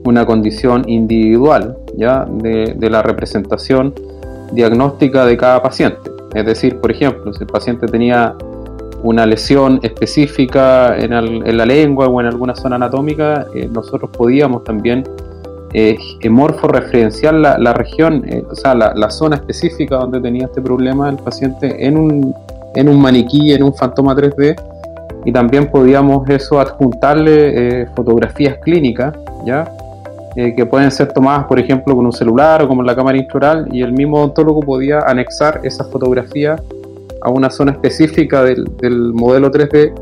una 0.03 0.25
condición 0.25 0.83
individual 0.89 1.77
¿ya? 1.95 2.25
De, 2.25 2.73
de 2.75 2.89
la 2.89 3.01
representación 3.01 3.93
diagnóstica 4.51 5.25
de 5.25 5.37
cada 5.37 5.61
paciente. 5.61 6.09
Es 6.33 6.45
decir, 6.45 6.77
por 6.77 6.91
ejemplo, 6.91 7.31
si 7.33 7.43
el 7.43 7.49
paciente 7.49 7.87
tenía 7.87 8.35
una 9.03 9.25
lesión 9.25 9.79
específica 9.83 10.97
en, 10.97 11.11
la 11.57 11.65
lengua 11.65 12.07
o 12.07 12.21
en 12.21 12.27
alguna 12.27 12.55
zona 12.55 12.77
anatómica, 12.77 13.45
eh, 13.53 13.69
nosotros 13.71 14.09
podíamos 14.11 14.63
también 14.63 15.03
eh, 15.75 15.97
morfo-referenciar 16.29 17.33
la, 17.33 17.73
región, 17.73 18.23
eh, 18.27 18.43
o 18.47 18.55
sea, 18.55 18.75
la, 18.75 19.09
zona 19.09 19.37
específica 19.37 19.95
donde 19.95 20.21
tenía 20.21 20.45
este 20.45 20.61
problema 20.61 21.09
el 21.09 21.15
paciente 21.15 21.87
en 21.87 21.97
un, 21.97 22.35
en 22.75 22.89
un 22.89 23.01
maniquí, 23.01 23.53
en 23.53 23.63
un 23.63 23.73
fantoma 23.73 24.15
3D, 24.15 24.55
y 25.25 25.31
también 25.31 25.71
podíamos 25.71 26.29
eso 26.29 26.59
adjuntarle 26.59 27.81
eh, 27.81 27.87
fotografías 27.95 28.57
clínicas, 28.59 29.15
¿ya? 29.45 29.67
que 30.35 30.65
pueden 30.65 30.89
ser 30.89 31.13
tomadas, 31.13 31.45
por 31.45 31.59
ejemplo, 31.59 31.95
con 31.95 32.07
un 32.07 32.11
celular 32.11 32.63
o 32.63 32.67
con 32.67 32.83
la 32.85 32.95
cámara 32.95 33.17
intraoral, 33.17 33.67
y 33.71 33.81
el 33.81 33.93
mismo 33.93 34.17
odontólogo 34.17 34.61
podía 34.61 34.99
anexar 34.99 35.61
esas 35.63 35.89
fotografías 35.89 36.61
a 37.23 37.29
una 37.29 37.49
zona 37.49 37.71
específica 37.71 38.43
del, 38.43 39.13
modelo 39.13 39.51
3D 39.51 39.93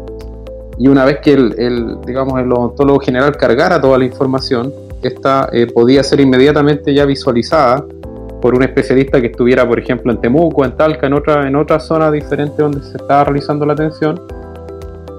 y 0.77 0.87
una 0.87 1.05
vez 1.05 1.19
que 1.21 1.33
el, 1.33 1.97
digamos, 2.05 2.39
el 2.39 2.51
odontólogo 2.51 2.99
general 2.99 3.37
cargara 3.37 3.79
toda 3.79 3.97
la 3.97 4.05
información, 4.05 4.73
esta 5.03 5.49
eh, 5.53 5.67
podía 5.67 6.03
ser 6.03 6.19
inmediatamente 6.19 6.93
ya 6.93 7.05
visualizada 7.05 7.85
por 8.41 8.55
un 8.55 8.63
especialista 8.63 9.21
que 9.21 9.27
estuviera, 9.27 9.67
por 9.67 9.79
ejemplo, 9.79 10.11
en 10.11 10.19
Temuco, 10.19 10.65
en 10.65 10.75
Talca, 10.75 11.05
en 11.05 11.13
otra, 11.13 11.47
en 11.47 11.55
otra 11.55 11.79
zona 11.79 12.09
diferente 12.09 12.63
donde 12.63 12.81
se 12.81 12.97
estaba 12.97 13.25
realizando 13.25 13.65
la 13.65 13.73
atención, 13.73 14.19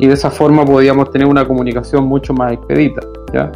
y 0.00 0.08
de 0.08 0.14
esa 0.14 0.30
forma 0.30 0.64
podíamos 0.64 1.10
tener 1.12 1.28
una 1.28 1.46
comunicación 1.46 2.04
mucho 2.04 2.34
más 2.34 2.52
expedita. 2.52 3.02
¿ya? 3.32 3.52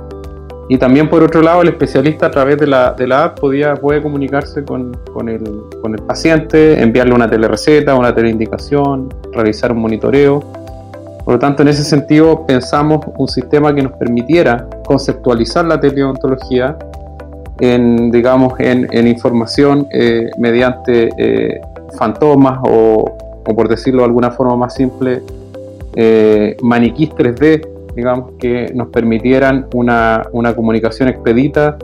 Y 0.68 0.78
también 0.78 1.08
por 1.08 1.23
otro 1.23 1.42
lado, 1.42 1.62
el 1.62 1.68
especialista 1.68 2.26
a 2.26 2.30
través 2.30 2.58
de 2.58 2.66
la, 2.66 2.92
de 2.92 3.06
la 3.06 3.25
app 3.25 3.38
podía, 3.38 3.75
puede 3.75 4.02
comunicarse 4.02 4.64
con, 4.64 4.96
con, 5.12 5.28
el, 5.28 5.42
con 5.80 5.94
el 5.94 6.02
paciente, 6.02 6.82
enviarle 6.82 7.14
una 7.14 7.30
telereceta, 7.30 7.94
una 7.94 8.12
teleindicación, 8.12 9.14
realizar 9.32 9.70
un 9.70 9.78
monitoreo. 9.78 10.40
Por 11.25 11.35
lo 11.35 11.38
tanto, 11.38 11.62
en 11.62 11.68
ese 11.68 11.85
sentido, 11.85 12.44
pensamos 12.46 13.00
un 13.16 13.28
sistema 13.28 13.73
que 13.75 13.82
nos 13.82 13.92
permitiera 13.92 14.68
conceptualizar 14.85 15.64
la 15.64 15.80
teleodontología 15.80 16.76
en, 17.61 18.11
digamos, 18.11 18.58
en, 18.58 18.88
en 18.90 19.06
información 19.06 19.87
eh, 19.92 20.30
mediante 20.37 21.11
eh, 21.16 21.61
fantomas 21.96 22.58
o, 22.64 23.16
o, 23.46 23.54
por 23.54 23.68
decirlo 23.68 24.00
de 24.00 24.06
alguna 24.06 24.32
forma 24.32 24.56
más 24.56 24.75
simple, 24.75 25.23
eh, 25.94 26.56
maniquís 26.61 27.11
3D 27.11 27.75
digamos, 27.96 28.32
que 28.38 28.70
nos 28.74 28.88
permitieran 28.88 29.66
una, 29.72 30.28
comunicación 30.54 31.08
expedita 31.08 31.78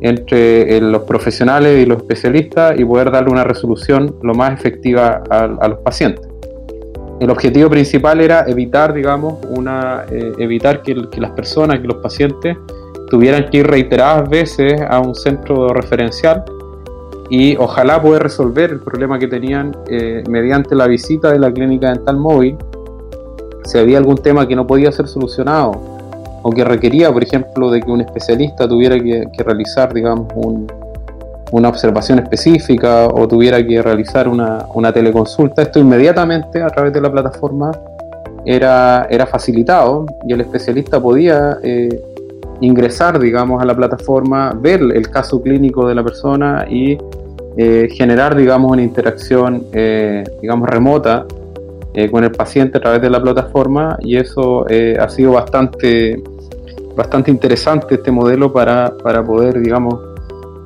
entre 0.00 0.76
eh, 0.76 0.80
los 0.80 1.04
profesionales 1.04 1.80
y 1.80 1.86
los 1.86 1.98
especialistas 1.98 2.78
y 2.78 2.84
poder 2.84 3.10
darle 3.10 3.30
una 3.30 3.44
resolución 3.44 4.16
lo 4.22 4.34
más 4.34 4.52
efectiva 4.52 5.22
a, 5.30 5.68
los 5.68 5.78
pacientes. 5.78 6.26
El 7.20 7.30
objetivo 7.30 7.70
principal 7.70 8.20
era 8.20 8.44
evitar, 8.48 8.92
digamos, 8.92 9.38
una, 9.48 10.04
eh, 10.10 10.32
evitar 10.38 10.82
que, 10.82 10.94
las 10.94 11.30
personas, 11.30 11.78
que 11.78 11.86
los 11.86 11.98
pacientes 11.98 12.56
tuvieran 13.08 13.48
que 13.48 13.58
ir 13.58 13.66
reiteradas 13.68 14.28
veces 14.28 14.82
a 14.86 14.98
un 14.98 15.14
centro 15.14 15.68
referencial 15.68 16.44
y 17.30 17.56
ojalá 17.56 18.02
poder 18.02 18.24
resolver 18.24 18.70
el 18.70 18.80
problema 18.80 19.18
que 19.18 19.28
tenían 19.28 19.74
eh, 19.88 20.24
mediante 20.28 20.74
la 20.74 20.88
visita 20.88 21.30
de 21.30 21.38
la 21.38 21.52
clínica 21.52 21.88
dental 21.90 22.16
móvil 22.16 22.56
si 23.64 23.78
había 23.78 23.98
algún 23.98 24.18
tema 24.18 24.46
que 24.46 24.54
no 24.54 24.66
podía 24.66 24.92
ser 24.92 25.08
solucionado 25.08 25.72
o 26.42 26.50
que 26.50 26.62
requería, 26.62 27.10
por 27.10 27.22
ejemplo, 27.22 27.70
de 27.70 27.80
que 27.80 27.90
un 27.90 28.02
especialista 28.02 28.68
tuviera 28.68 28.96
que, 28.96 29.42
realizar, 29.42 29.94
digamos, 29.94 30.28
una 31.50 31.68
observación 31.68 32.18
específica 32.18 33.06
o 33.06 33.26
tuviera 33.26 33.66
que 33.66 33.80
realizar 33.80 34.28
una, 34.28 34.92
teleconsulta, 34.92 35.62
esto 35.62 35.78
inmediatamente 35.78 36.62
a 36.62 36.68
través 36.68 36.92
de 36.92 37.00
la 37.00 37.10
plataforma 37.10 37.72
era, 38.44 39.26
facilitado 39.30 40.04
y 40.28 40.34
el 40.34 40.42
especialista 40.42 41.00
podía 41.00 41.56
eh, 41.62 41.88
ingresar, 42.60 43.18
digamos, 43.18 43.62
a 43.62 43.64
la 43.64 43.74
plataforma, 43.74 44.52
ver 44.54 44.82
el 44.82 45.08
caso 45.08 45.40
clínico 45.42 45.88
de 45.88 45.94
la 45.94 46.04
persona 46.04 46.66
y 46.68 46.98
eh, 47.56 47.88
generar, 47.90 48.36
digamos, 48.36 48.70
una 48.70 48.82
interacción, 48.82 49.64
eh, 49.72 50.24
digamos, 50.42 50.68
remota 50.68 51.24
eh, 51.96 52.10
con 52.10 52.24
el 52.24 52.32
paciente 52.32 52.78
a 52.78 52.80
través 52.80 53.00
de 53.02 53.08
la 53.08 53.22
plataforma 53.22 53.96
y 54.00 54.16
eso 54.16 54.68
eh, 54.68 54.96
ha 55.00 55.08
sido 55.08 55.30
bastante, 55.30 56.20
bastante 56.96 57.30
interesante 57.30 57.94
este 57.94 58.10
modelo 58.10 58.52
para, 58.52 58.96
poder, 59.24 59.60
digamos, 59.60 60.00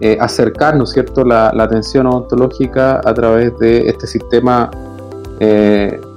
eh, 0.01 0.17
acercar, 0.19 0.77
¿no 0.77 0.85
es 0.85 0.91
cierto?, 0.91 1.27
la, 1.27 1.49
atención 1.49 2.07
odontológica 2.07 3.03
a 3.05 3.13
través 3.13 3.59
de 3.59 3.89
este 3.89 4.07
sistema 4.07 4.71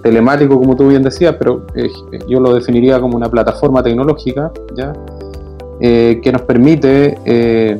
telemático, 0.02 0.58
como 0.58 0.76
tú 0.76 0.88
bien 0.88 1.04
decías, 1.04 1.36
pero 1.38 1.68
yo 2.28 2.40
lo 2.40 2.56
definiría 2.56 3.00
como 3.00 3.18
una 3.18 3.30
plataforma 3.30 3.84
tecnológica, 3.84 4.52
¿ya? 4.76 4.94
que 5.80 6.32
nos 6.32 6.42
permite 6.42 7.78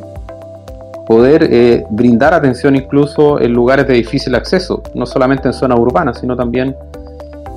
poder 1.08 1.84
brindar 1.90 2.34
atención 2.34 2.76
incluso 2.76 3.40
en 3.40 3.52
lugares 3.52 3.88
de 3.88 3.94
difícil 3.94 4.36
acceso, 4.36 4.82
no 4.94 5.04
solamente 5.04 5.48
en 5.48 5.54
zonas 5.54 5.80
urbanas, 5.80 6.20
sino 6.20 6.36
también 6.36 6.76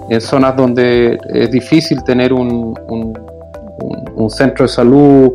en 0.09 0.21
zonas 0.21 0.55
donde 0.55 1.17
es 1.33 1.51
difícil 1.51 2.03
tener 2.03 2.33
un, 2.33 2.77
un, 2.89 4.29
centro 4.29 4.65
de 4.65 4.69
salud 4.69 5.33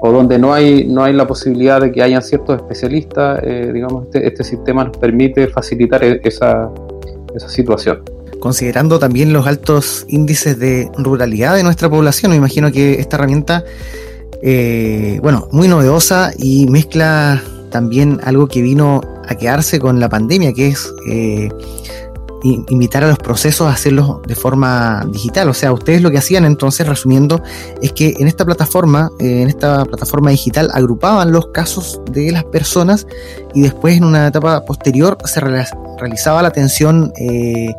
o 0.00 0.12
donde 0.12 0.38
no 0.38 0.52
hay, 0.52 0.86
no 0.86 1.04
hay 1.04 1.12
la 1.12 1.26
posibilidad 1.26 1.80
de 1.80 1.92
que 1.92 2.02
hayan 2.02 2.22
ciertos 2.22 2.56
especialistas, 2.56 3.40
eh, 3.42 3.70
digamos, 3.72 4.04
este, 4.06 4.26
este, 4.26 4.44
sistema 4.44 4.84
nos 4.84 4.96
permite 4.96 5.46
facilitar 5.48 6.02
e, 6.04 6.20
esa, 6.24 6.68
esa 7.34 7.48
situación. 7.48 8.02
Considerando 8.40 8.98
también 8.98 9.32
los 9.32 9.46
altos 9.46 10.04
índices 10.08 10.58
de 10.58 10.90
ruralidad 10.98 11.54
de 11.54 11.62
nuestra 11.62 11.88
población, 11.88 12.32
me 12.32 12.36
imagino 12.36 12.70
que 12.70 13.00
esta 13.00 13.16
herramienta, 13.16 13.64
eh, 14.42 15.18
bueno, 15.22 15.48
muy 15.52 15.68
novedosa 15.68 16.32
y 16.36 16.66
mezcla 16.66 17.42
también 17.70 18.20
algo 18.24 18.46
que 18.46 18.60
vino 18.60 19.00
a 19.26 19.34
quedarse 19.36 19.80
con 19.80 20.00
la 20.00 20.08
pandemia, 20.08 20.52
que 20.52 20.68
es 20.68 20.92
eh, 21.10 21.48
invitar 22.44 23.02
a 23.04 23.08
los 23.08 23.18
procesos 23.18 23.66
a 23.66 23.70
hacerlos 23.70 24.22
de 24.22 24.34
forma 24.34 25.04
digital. 25.08 25.48
O 25.48 25.54
sea, 25.54 25.72
ustedes 25.72 26.02
lo 26.02 26.10
que 26.10 26.18
hacían 26.18 26.44
entonces, 26.44 26.86
resumiendo, 26.86 27.42
es 27.82 27.92
que 27.92 28.14
en 28.18 28.28
esta 28.28 28.44
plataforma, 28.44 29.10
eh, 29.18 29.42
en 29.42 29.48
esta 29.48 29.84
plataforma 29.84 30.30
digital, 30.30 30.70
agrupaban 30.72 31.32
los 31.32 31.46
casos 31.48 32.00
de 32.10 32.30
las 32.32 32.44
personas 32.44 33.06
y 33.54 33.62
después 33.62 33.96
en 33.96 34.04
una 34.04 34.26
etapa 34.26 34.64
posterior 34.64 35.16
se 35.24 35.40
realizaba 35.40 36.42
la 36.42 36.48
atención 36.48 37.12
eh, 37.18 37.74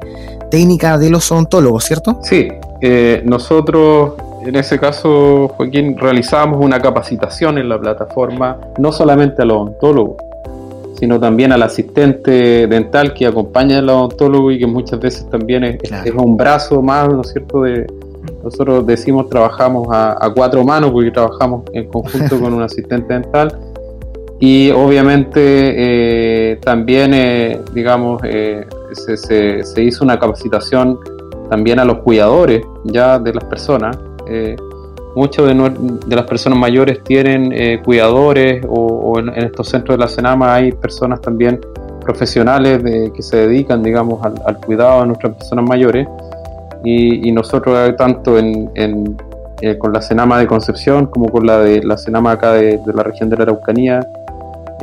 técnica 0.49 0.97
de 0.97 1.09
los 1.09 1.31
odontólogos, 1.31 1.85
¿cierto? 1.85 2.19
Sí, 2.23 2.47
eh, 2.81 3.21
nosotros 3.25 4.13
en 4.45 4.55
ese 4.55 4.79
caso, 4.79 5.47
Joaquín, 5.57 5.97
realizábamos 5.97 6.63
una 6.63 6.79
capacitación 6.79 7.57
en 7.57 7.67
la 7.67 7.79
plataforma, 7.79 8.57
no 8.77 8.91
solamente 8.91 9.41
a 9.41 9.45
los 9.45 9.57
odontólogos, 9.57 10.17
sino 10.99 11.19
también 11.19 11.51
al 11.51 11.63
asistente 11.63 12.67
dental 12.67 13.13
que 13.13 13.27
acompaña 13.27 13.79
al 13.79 13.89
odontólogo 13.89 14.51
y 14.51 14.59
que 14.59 14.67
muchas 14.67 14.99
veces 14.99 15.29
también 15.29 15.63
es, 15.63 15.77
un 16.15 16.37
brazo 16.37 16.81
más, 16.81 17.09
¿no 17.09 17.21
es 17.21 17.31
cierto? 17.31 17.63
De, 17.63 17.85
nosotros 18.43 18.85
decimos 18.85 19.29
trabajamos 19.29 19.87
a, 19.91 20.31
cuatro 20.35 20.63
manos 20.63 20.91
porque 20.91 21.11
trabajamos 21.11 21.63
en 21.73 21.87
conjunto 21.87 22.39
con 22.39 22.53
un 22.53 22.61
asistente 22.63 23.13
dental 23.13 23.57
y 24.39 24.71
obviamente 24.71 25.39
eh, 25.41 26.57
también, 26.57 27.13
eh, 27.13 27.61
digamos, 27.73 28.21
eh, 28.23 28.65
se, 28.91 29.63
se, 29.63 29.83
hizo 29.83 30.03
una 30.03 30.19
capacitación 30.19 30.99
también 31.49 31.79
a 31.79 31.85
los 31.85 31.99
cuidadores 31.99 32.65
ya 32.85 33.19
de 33.19 33.33
las 33.33 33.43
personas 33.45 33.97
muchas 35.15 35.47
de, 35.47 36.15
las 36.15 36.25
personas 36.25 36.59
mayores 36.59 37.01
tienen 37.03 37.51
eh, 37.53 37.81
cuidadores 37.83 38.63
o, 38.67 39.17
en, 39.17 39.29
estos 39.29 39.69
centros 39.69 39.97
de 39.97 40.03
la 40.03 40.09
Senama 40.09 40.53
hay 40.53 40.71
personas 40.73 41.21
también 41.21 41.59
profesionales 42.01 42.83
que 43.15 43.21
se 43.23 43.47
dedican, 43.47 43.81
digamos, 43.81 44.23
al, 44.23 44.57
cuidado 44.57 45.01
de 45.01 45.07
nuestras 45.07 45.35
personas 45.35 45.67
mayores. 45.67 46.07
Y, 46.83 47.31
nosotros, 47.31 47.89
eh, 47.89 47.93
tanto 47.93 48.37
eh, 48.37 49.77
con 49.79 49.91
la 49.91 50.01
Senama 50.01 50.37
de 50.37 50.45
Concepción 50.45 51.07
como 51.07 51.29
con 51.29 51.47
la 51.47 51.59
de 51.59 51.81
la 51.81 51.97
Senama 51.97 52.33
acá 52.33 52.53
de, 52.53 52.79
la 52.93 53.01
región 53.01 53.29
de 53.29 53.37
la 53.37 53.43
Araucanía, 53.43 54.07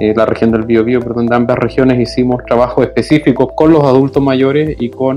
la 0.00 0.26
región 0.26 0.50
del 0.50 0.62
Biobío, 0.62 0.98
perdón, 0.98 1.26
de 1.26 1.36
ambas 1.36 1.58
regiones 1.58 2.00
hicimos 2.00 2.42
trabajos 2.44 2.86
específicos 2.86 3.50
con 3.54 3.72
los 3.72 3.84
adultos 3.84 4.20
mayores 4.20 4.74
y 4.80 4.90
con 4.90 5.16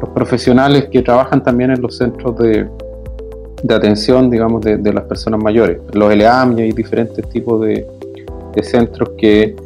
los 0.00 0.08
profesionales 0.14 0.88
que 0.90 1.02
trabajan 1.02 1.42
también 1.42 1.72
en 1.72 1.82
los 1.82 1.98
centros 1.98 2.38
de, 2.38 2.66
de 3.64 3.74
atención, 3.74 4.28
digamos, 4.28 4.60
de, 4.60 4.92
las 4.92 5.04
personas 5.04 5.42
mayores. 5.42 5.78
Los 5.94 6.14
LEAM 6.14 6.58
y 6.58 6.72
diferentes 6.72 7.26
tipos 7.30 7.62
de, 7.62 7.86
centros 8.62 9.12
que 9.16 9.56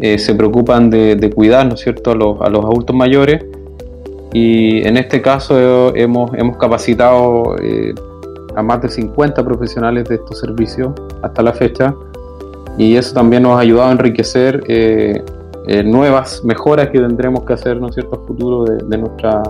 eh, 0.00 0.16
se 0.16 0.34
preocupan 0.34 0.88
de, 0.88 1.30
cuidar, 1.34 1.66
¿no 1.66 1.74
es 1.74 1.80
cierto?, 1.80 2.12
a 2.12 2.14
los, 2.14 2.40
a 2.40 2.48
los 2.48 2.64
adultos 2.64 2.94
mayores. 2.94 3.44
Y 4.32 4.86
en 4.86 4.96
este 4.96 5.20
caso 5.20 5.94
hemos, 5.94 6.32
hemos 6.34 6.56
capacitado 6.56 7.56
eh, 7.60 7.92
a 8.54 8.62
más 8.62 8.80
de 8.80 8.88
50 8.88 9.44
profesionales 9.44 10.08
de 10.08 10.14
estos 10.14 10.38
servicios 10.38 10.92
hasta 11.22 11.42
la 11.42 11.52
fecha. 11.52 11.94
Y 12.78 12.94
eso 12.96 13.12
también 13.12 13.42
nos 13.42 13.56
ha 13.56 13.60
ayudado 13.60 13.88
a 13.88 13.92
enriquecer 13.92 14.62
eh, 14.68 15.20
nuevas 15.84 16.44
mejoras 16.44 16.90
que 16.90 17.00
tendremos 17.00 17.42
que 17.42 17.54
hacer, 17.54 17.80
¿no 17.80 17.88
es 17.88 17.94
cierto?, 17.94 18.22
a 18.22 18.26
futuro 18.26 18.64
de, 18.64 18.98
nuestra, 18.98 19.42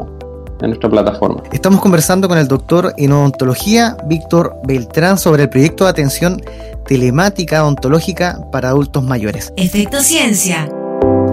en 0.62 0.70
nuestra 0.70 0.88
plataforma. 0.88 1.42
Estamos 1.52 1.80
conversando 1.80 2.28
con 2.28 2.38
el 2.38 2.48
doctor 2.48 2.94
en 2.96 3.12
odontología, 3.12 3.96
Víctor 4.06 4.56
Beltrán, 4.64 5.18
sobre 5.18 5.44
el 5.44 5.48
proyecto 5.48 5.84
de 5.84 5.90
atención 5.90 6.40
telemática 6.86 7.62
odontológica 7.62 8.38
para 8.50 8.70
adultos 8.70 9.02
mayores. 9.04 9.52
Efecto 9.56 10.00
Ciencia. 10.00 10.68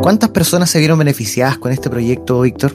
¿Cuántas 0.02 0.30
personas 0.30 0.70
se 0.70 0.80
vieron 0.80 0.98
beneficiadas 0.98 1.58
con 1.58 1.72
este 1.72 1.90
proyecto, 1.90 2.42
Víctor? 2.42 2.74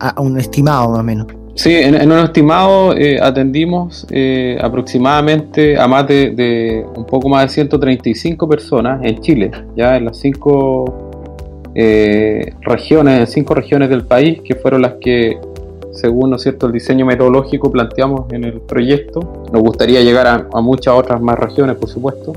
A, 0.00 0.20
un 0.20 0.38
estimado 0.38 0.90
más 0.90 1.00
o 1.00 1.02
menos. 1.02 1.26
Sí, 1.54 1.72
en, 1.72 1.94
un 2.10 2.18
estimado 2.18 2.94
eh, 2.96 3.18
atendimos 3.20 4.06
eh, 4.10 4.58
aproximadamente 4.60 5.78
a 5.78 5.86
más 5.86 6.06
de, 6.06 6.84
un 6.94 7.06
poco 7.06 7.30
más 7.30 7.44
de 7.44 7.48
135 7.48 8.48
personas 8.48 9.00
en 9.02 9.20
Chile, 9.20 9.50
ya 9.74 9.96
en 9.96 10.04
las 10.06 10.18
cinco 10.18 11.10
eh, 11.74 12.52
regiones, 12.60 13.20
en 13.20 13.26
cinco 13.26 13.54
regiones 13.54 13.88
del 13.88 14.04
país, 14.04 14.40
que 14.42 14.54
fueron 14.56 14.82
las 14.82 14.94
que 15.00 15.38
según 15.96 16.30
¿no 16.30 16.38
cierto? 16.38 16.66
el 16.66 16.72
diseño 16.72 17.06
metodológico 17.06 17.70
planteamos 17.70 18.30
en 18.32 18.44
el 18.44 18.60
proyecto. 18.60 19.44
Nos 19.52 19.62
gustaría 19.62 20.02
llegar 20.02 20.26
a, 20.26 20.60
muchas 20.60 20.94
otras 20.94 21.20
más 21.20 21.38
regiones, 21.38 21.76
por 21.76 21.88
supuesto. 21.88 22.32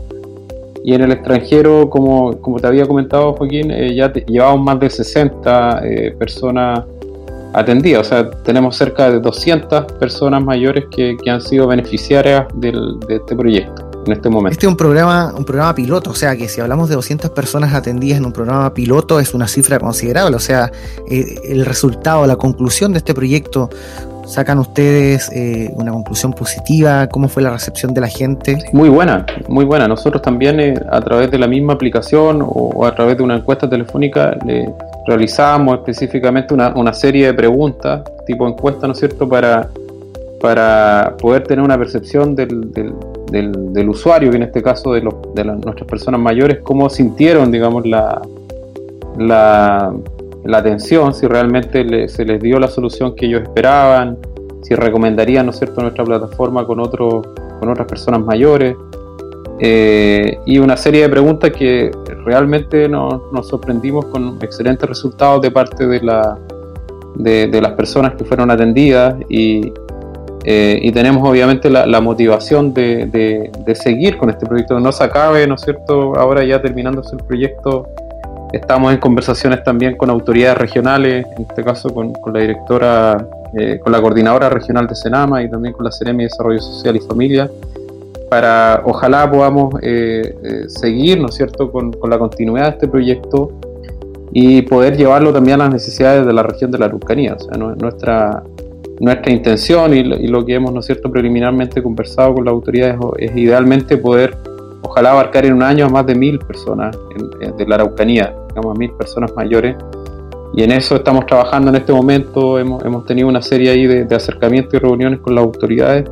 Y 0.84 0.94
en 0.94 1.02
el 1.02 1.12
extranjero, 1.12 1.90
como, 1.90 2.40
como 2.42 2.60
te 2.60 2.68
había 2.68 2.86
comentado 2.86 3.34
Joaquín, 3.34 3.70
eh, 3.72 3.94
ya 3.94 4.12
llevamos 4.14 4.62
más 4.62 4.80
de 4.80 4.90
60 4.90 5.82
eh, 5.84 6.16
personas 6.18 6.86
atendidas. 7.54 8.08
O 8.08 8.10
sea, 8.10 8.30
tenemos 8.44 8.76
cerca 8.78 9.12
de 9.12 9.20
200 9.20 9.94
personas 9.94 10.44
mayores 10.44 10.86
que, 10.90 11.18
que 11.22 11.30
han 11.30 11.42
sido 11.42 11.68
beneficiarias 11.68 12.48
del, 12.56 13.00
de 13.08 13.16
este 13.16 13.36
proyecto 13.36 13.89
en 14.06 14.14
este 14.14 14.30
momento. 14.30 14.54
Este 14.54 14.66
es 14.66 14.70
un 14.70 14.78
programa, 14.78 15.34
un 15.38 15.46
programa 15.46 15.74
piloto, 15.76 16.12
o 16.12 16.16
sea 16.16 16.36
que 16.36 16.48
si 16.48 16.62
hablamos 16.62 16.90
de 16.90 16.96
200 16.96 17.32
personas 17.32 17.74
atendidas 17.74 18.18
en 18.18 18.26
un 18.26 18.32
programa 18.32 18.74
piloto 18.74 19.20
es 19.20 19.34
una 19.34 19.48
cifra 19.48 19.80
considerable, 19.80 20.36
o 20.36 20.40
sea, 20.40 20.72
eh, 21.10 21.40
el 21.44 21.66
resultado, 21.66 22.26
la 22.26 22.36
conclusión 22.36 22.92
de 22.94 23.00
este 23.00 23.14
proyecto, 23.14 23.70
¿sacan 24.26 24.60
ustedes 24.60 25.32
eh, 25.34 25.72
una 25.76 25.92
conclusión 25.92 26.34
positiva? 26.34 27.08
¿Cómo 27.08 27.28
fue 27.28 27.42
la 27.42 27.50
recepción 27.50 27.94
de 27.94 28.02
la 28.02 28.08
gente? 28.08 28.58
Muy 28.74 28.90
buena, 28.90 29.26
muy 29.48 29.66
buena. 29.66 29.88
Nosotros 29.88 30.22
también 30.22 30.60
eh, 30.60 30.76
a 30.92 31.02
través 31.02 31.32
de 31.32 31.40
la 31.40 31.48
misma 31.48 31.74
aplicación 31.74 32.44
o, 32.46 32.86
a 32.86 32.94
través 32.94 33.18
de 33.18 33.24
una 33.24 33.38
encuesta 33.38 33.70
telefónica 33.70 34.38
le 34.46 34.72
realizamos 35.08 35.80
específicamente 35.80 36.54
una, 36.54 36.70
una 36.76 36.94
serie 36.94 37.28
de 37.28 37.34
preguntas, 37.34 38.04
tipo 38.28 38.48
encuesta, 38.48 38.88
¿no 38.88 38.94
es 38.94 39.00
cierto?, 39.00 39.28
para 39.28 39.70
para 40.40 41.16
poder 41.22 41.44
tener 41.44 41.64
una 41.64 41.78
percepción 41.78 42.36
del, 42.36 42.72
del, 42.72 42.94
usuario, 43.90 44.32
que 44.32 44.38
en 44.38 44.44
este 44.44 44.62
caso 44.62 44.94
de, 44.94 45.02
de 45.36 45.44
nuestras 45.44 45.88
personas 45.88 46.20
mayores, 46.20 46.60
cómo 46.64 46.90
sintieron, 46.90 47.52
digamos, 47.52 47.86
la, 47.86 48.22
atención, 50.54 51.14
si 51.14 51.28
realmente 51.28 52.08
se 52.08 52.26
les 52.26 52.42
dio 52.42 52.60
la 52.60 52.68
solución 52.68 53.16
que 53.16 53.26
ellos 53.28 53.44
esperaban, 53.44 54.18
si 54.64 54.76
recomendarían, 54.76 55.46
¿no 55.46 55.52
es 55.52 55.58
cierto?, 55.58 55.82
nuestra 55.82 56.04
plataforma 56.04 56.66
con, 56.66 56.80
otros 56.80 57.28
con 57.60 57.70
otras 57.70 57.88
personas 57.88 58.22
mayores. 58.22 58.76
Eh, 59.62 60.40
y 60.46 60.58
una 60.60 60.78
serie 60.78 61.02
de 61.02 61.10
preguntas 61.10 61.52
que 61.52 61.92
realmente 62.24 62.88
nos, 62.88 63.32
nos 63.34 63.48
sorprendimos 63.48 64.06
con 64.06 64.38
excelentes 64.42 64.88
resultados 64.88 65.42
de 65.42 65.52
parte 65.52 65.86
de, 65.86 66.00
de 67.48 67.62
las 67.62 67.74
personas 67.74 68.14
que 68.14 68.24
fueron 68.24 68.50
atendidas 68.52 69.16
y, 69.28 69.74
eh, 70.52 70.80
y 70.82 70.92
tenemos 70.92 71.30
obviamente 71.30 71.70
la, 71.70 72.02
motivación 72.02 72.74
de, 72.74 73.52
seguir 73.76 74.18
con 74.18 74.32
este 74.32 74.48
proyecto, 74.48 74.80
no 74.80 74.92
se 74.92 75.04
acabe, 75.04 75.46
¿no 75.46 75.54
es 75.54 75.62
cierto? 75.62 76.16
Ahora 76.16 76.44
ya 76.44 76.60
terminándose 76.60 77.16
el 77.16 77.24
proyecto, 77.24 77.88
estamos 78.52 78.92
en 78.92 79.00
conversaciones 79.00 79.64
también 79.64 79.96
con 79.96 80.10
autoridades 80.10 80.58
regionales, 80.58 81.28
en 81.38 81.44
este 81.44 81.64
caso 81.64 81.94
con, 81.94 82.14
la 82.34 82.40
directora, 82.40 83.28
eh, 83.60 83.80
con 83.80 83.92
la 83.92 84.02
coordinadora 84.02 84.50
regional 84.50 84.88
de 84.88 84.96
Senama 84.96 85.44
y 85.44 85.52
también 85.52 85.72
con 85.76 85.86
la 85.86 85.92
Ceremi 85.92 86.24
de 86.24 86.30
Desarrollo 86.30 86.62
Social 86.62 86.96
y 86.96 87.00
Familia, 87.02 87.48
para 88.32 88.82
ojalá 88.86 89.30
podamos 89.30 89.76
eh, 89.84 90.66
seguir, 90.68 91.22
¿no 91.22 91.28
es 91.28 91.36
cierto?, 91.36 91.72
con, 91.72 91.96
la 92.10 92.18
continuidad 92.18 92.64
de 92.64 92.72
este 92.72 92.88
proyecto 92.88 93.52
y 94.32 94.64
poder 94.64 94.98
llevarlo 94.98 95.32
también 95.32 95.62
a 95.62 95.66
las 95.66 95.74
necesidades 95.74 96.26
de 96.26 96.34
la 96.34 96.42
región 96.42 96.72
de 96.72 96.80
la 96.80 96.88
Araucanía. 96.88 97.36
O 97.36 97.40
sea, 97.40 97.56
nuestra, 97.56 98.42
nuestra 99.00 99.32
intención 99.32 99.94
y, 99.94 100.04
lo 100.04 100.46
que 100.46 100.56
hemos, 100.56 100.74
¿no 100.74 100.82
es 100.82 100.86
cierto?, 100.86 101.10
preliminarmente 101.10 101.82
conversado 101.82 102.36
con 102.36 102.46
las 102.46 102.52
autoridades 102.52 102.98
es 103.18 103.36
idealmente 103.36 103.98
poder, 103.98 104.36
ojalá 104.82 105.12
abarcar 105.12 105.46
en 105.46 105.54
un 105.54 105.64
año 105.64 105.86
a 105.86 105.90
más 105.90 106.06
de 106.06 106.16
mil 106.16 106.40
personas 106.40 106.98
de 107.58 107.66
la 107.66 107.76
Araucanía, 107.76 108.34
digamos, 108.50 108.76
a 108.76 108.80
mil 108.80 108.92
personas 108.92 109.34
mayores. 109.36 109.76
Y 110.54 110.64
en 110.64 110.72
eso 110.72 110.96
estamos 110.96 111.26
trabajando 111.28 111.70
en 111.70 111.76
este 111.76 111.94
momento, 111.94 112.60
hemos, 112.60 112.84
hemos 112.84 113.06
tenido 113.06 113.28
una 113.28 113.42
serie 113.42 113.70
ahí 113.70 113.86
de, 113.86 114.16
acercamientos 114.16 114.74
y 114.74 114.78
reuniones 114.80 115.20
con 115.20 115.36
las 115.36 115.44
autoridades 115.44 116.10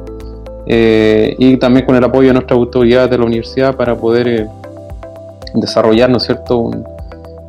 eh, 0.67 1.35
y 1.39 1.57
también 1.57 1.85
con 1.85 1.95
el 1.95 2.03
apoyo 2.03 2.27
de 2.27 2.33
nuestras 2.33 2.57
autoridades 2.57 3.09
de 3.09 3.17
la 3.17 3.25
universidad 3.25 3.75
para 3.75 3.95
poder, 3.95 4.27
eh, 4.27 4.47
desarrollar, 5.55 6.09
¿no 6.09 6.19
cierto?, 6.19 6.71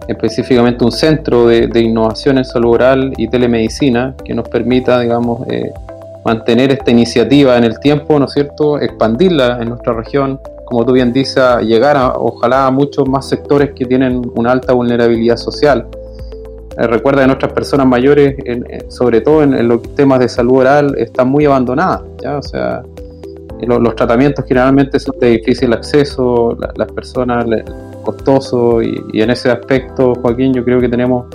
específicamente 0.09 0.85
un 0.85 0.91
centro 0.91 1.47
de, 1.47 1.81
innovación 1.81 2.39
en 2.39 2.45
salud 2.45 2.71
oral 2.71 3.13
y 3.17 3.29
telemedicina 3.29 4.15
que 4.25 4.35
nos 4.35 4.49
permita, 4.49 5.01
digamos, 5.01 5.47
eh, 5.49 5.71
mantener 6.25 6.73
esta 6.73 6.91
iniciativa 6.91 7.57
en 7.59 7.65
el 7.65 7.79
tiempo, 7.79 8.19
¿no 8.19 8.25
es 8.25 8.33
cierto?, 8.33 8.81
expandirla 8.81 9.59
en 9.61 9.69
nuestra 9.69 9.93
región, 9.93 10.41
como 10.65 10.85
tú 10.85 10.93
bien 10.93 11.13
dices, 11.13 11.43
llegar 11.63 11.97
a, 11.97 12.15
ojalá 12.15 12.67
a 12.67 12.71
muchos 12.71 13.07
más 13.09 13.29
sectores 13.29 13.73
que 13.75 13.85
tienen 13.85 14.23
una 14.35 14.53
alta 14.53 14.73
vulnerabilidad 14.73 15.37
social. 15.37 15.87
Eh, 16.79 16.87
recuerda 16.87 17.23
que 17.23 17.27
nuestras 17.27 17.53
personas 17.53 17.87
mayores, 17.87 18.35
sobre 18.89 19.21
todo 19.21 19.43
en, 19.43 19.69
los 19.69 19.83
temas 19.95 20.21
de 20.21 20.29
salud 20.29 20.61
oral, 20.61 20.95
están 20.97 21.29
muy 21.29 21.45
abandonadas, 21.45 22.01
¿ya? 22.23 22.39
O 22.39 22.43
sea, 22.43 22.83
los, 23.61 23.95
tratamientos 23.95 24.45
generalmente 24.47 24.99
son 24.99 25.19
de 25.19 25.31
difícil 25.31 25.73
acceso, 25.73 26.57
las 26.77 26.93
personas 26.93 27.45
costoso 28.09 28.81
y, 28.81 29.21
en 29.21 29.31
ese 29.31 29.51
aspecto, 29.51 30.15
Joaquín, 30.23 30.55
yo 30.55 30.65
creo 30.65 30.81
que 30.81 30.89
tenemos 30.89 31.27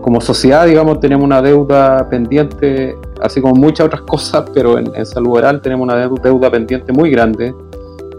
como 0.00 0.20
sociedad, 0.20 0.64
digamos, 0.64 1.00
tenemos 1.00 1.24
una 1.24 1.42
deuda 1.42 2.08
pendiente, 2.08 2.94
así 3.20 3.40
como 3.40 3.54
muchas 3.54 3.86
otras 3.86 4.02
cosas, 4.14 4.44
pero 4.54 4.78
en, 4.78 5.06
salud 5.06 5.38
oral 5.38 5.60
tenemos 5.60 5.84
una 5.84 6.08
deuda 6.22 6.50
pendiente 6.50 6.92
muy 6.92 7.10
grande 7.10 7.52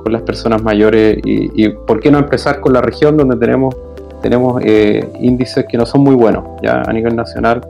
con 0.03 0.11
las 0.11 0.23
personas 0.23 0.61
mayores 0.61 1.19
y, 1.23 1.69
por 1.87 2.01
qué 2.01 2.11
no 2.11 2.19
empezar 2.19 2.59
con 2.59 2.73
la 2.73 2.81
región 2.81 3.17
donde 3.17 3.37
tenemos 3.37 3.73
tenemos 4.21 4.61
eh, 4.63 5.07
índices 5.19 5.65
que 5.69 5.77
no 5.77 5.85
son 5.85 6.01
muy 6.01 6.15
buenos 6.15 6.43
ya 6.63 6.81
a 6.81 6.91
nivel 6.93 7.15
nacional 7.15 7.61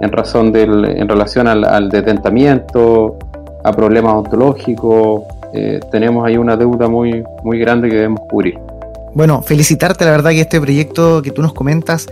en 0.00 0.10
razón 0.10 0.52
del 0.52 0.84
en 0.84 1.08
relación 1.08 1.46
al, 1.48 1.88
detentamiento 1.88 3.16
a 3.64 3.72
problemas 3.72 4.14
ontológicos 4.14 5.22
eh, 5.54 5.80
tenemos 5.90 6.26
ahí 6.26 6.36
una 6.36 6.56
deuda 6.56 6.88
muy 6.88 7.24
muy 7.42 7.58
grande 7.58 7.88
que 7.88 7.96
debemos 7.96 8.20
cubrir 8.28 8.58
bueno, 9.14 9.42
felicitarte, 9.42 10.04
la 10.04 10.10
verdad 10.10 10.30
que 10.30 10.40
este 10.40 10.60
proyecto 10.60 11.22
que 11.22 11.30
tú 11.30 11.42
nos 11.42 11.52
comentas, 11.52 12.08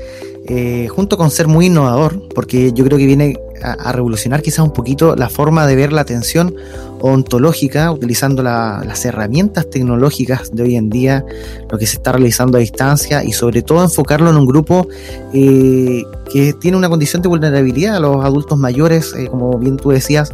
eh, 0.47 0.89
junto 0.89 1.17
con 1.17 1.31
ser 1.31 1.49
muy 1.49 1.67
innovador, 1.67 2.29
porque 2.35 2.73
yo 2.73 2.85
creo 2.85 2.99
que 2.99 3.07
viene 3.07 3.39
a, 3.63 3.93
revolucionar 3.93 4.43
quizás 4.43 4.61
un 4.61 4.73
poquito 4.73 5.15
la 5.17 5.29
forma 5.29 5.67
de 5.67 5.77
ver 5.77 5.93
la 5.93 6.01
atención 6.01 6.55
ontológica, 7.01 7.91
utilizando 7.93 8.43
las 8.43 9.05
herramientas 9.05 9.69
tecnológicas 9.71 10.51
de 10.55 10.63
hoy 10.63 10.77
en 10.77 10.91
día, 10.91 11.25
lo 11.71 11.79
que 11.79 11.87
se 11.87 11.97
está 11.97 12.13
realizando 12.13 12.59
a 12.59 12.61
distancia 12.61 13.25
y 13.25 13.33
sobre 13.33 13.63
todo 13.63 13.83
enfocarlo 13.83 14.31
en 14.31 14.37
un 14.37 14.47
grupo 14.47 14.87
eh, 15.33 16.05
que 16.33 16.53
tiene 16.55 16.77
una 16.77 16.89
condición 16.89 17.23
de 17.23 17.29
vulnerabilidad, 17.29 18.01
los 18.01 18.25
adultos 18.25 18.59
mayores, 18.59 19.15
eh, 19.17 19.29
como 19.29 19.59
bien 19.59 19.77
tú 19.77 19.91
decías, 19.91 20.33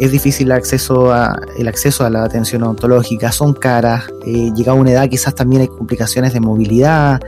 es 0.00 0.10
difícil 0.10 0.48
el 0.48 0.52
acceso 0.52 1.12
a, 1.12 1.38
la 2.10 2.24
atención 2.24 2.62
odontológica, 2.62 3.32
son 3.32 3.54
caras, 3.54 4.04
eh, 4.26 4.50
llegado 4.54 4.78
a 4.78 4.80
una 4.80 4.92
edad 4.92 5.08
quizás 5.08 5.34
también 5.34 5.62
hay 5.62 5.68
complicaciones 5.68 6.32
de 6.32 6.40
movilidad, 6.40 7.20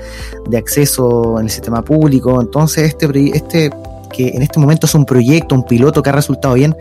de 0.49 0.59
acceso 0.59 1.39
en 1.39 1.45
el 1.45 1.51
sistema 1.51 1.83
público, 1.83 2.41
entonces 2.41 2.89
este, 2.89 3.37
este 3.37 3.71
que 4.13 4.29
en 4.29 4.43
este 4.43 4.61
momento 4.61 4.87
es 4.87 4.95
un 4.95 5.05
proyecto, 5.05 5.55
un 5.55 5.65
piloto 5.65 6.03
que 6.03 6.11
ha 6.11 6.13
resultado 6.13 6.55
bien, 6.55 6.77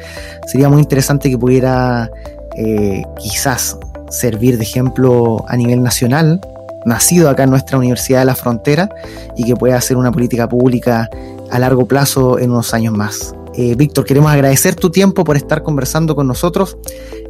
sería 0.45 0.69
muy 0.69 0.81
interesante 0.81 1.29
que 1.29 1.37
pudiera 1.37 2.09
eh, 2.55 3.03
quizás 3.17 3.77
servir 4.09 4.57
de 4.57 4.63
ejemplo 4.63 5.43
a 5.47 5.57
nivel 5.57 5.81
nacional, 5.81 6.39
nacido 6.85 7.29
acá 7.29 7.43
en 7.43 7.49
nuestra 7.49 7.77
Universidad 7.77 8.19
de 8.19 8.25
la 8.25 8.35
Frontera 8.35 8.89
y 9.35 9.45
que 9.45 9.55
pueda 9.55 9.79
ser 9.81 9.97
una 9.97 10.11
política 10.11 10.47
pública 10.47 11.09
a 11.49 11.59
largo 11.59 11.85
plazo 11.85 12.37
en 12.39 12.51
unos 12.51 12.73
años 12.73 12.93
más. 12.93 13.33
Eh, 13.55 13.75
Víctor, 13.75 14.05
queremos 14.05 14.31
agradecer 14.31 14.75
tu 14.75 14.89
tiempo 14.89 15.23
por 15.23 15.37
estar 15.37 15.61
conversando 15.63 16.15
con 16.15 16.27
nosotros 16.27 16.77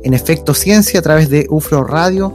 en 0.04 0.14
Efecto 0.14 0.54
Ciencia 0.54 1.00
a 1.00 1.04
través 1.04 1.30
de 1.30 1.48
UFRO 1.50 1.84
Radio. 1.84 2.34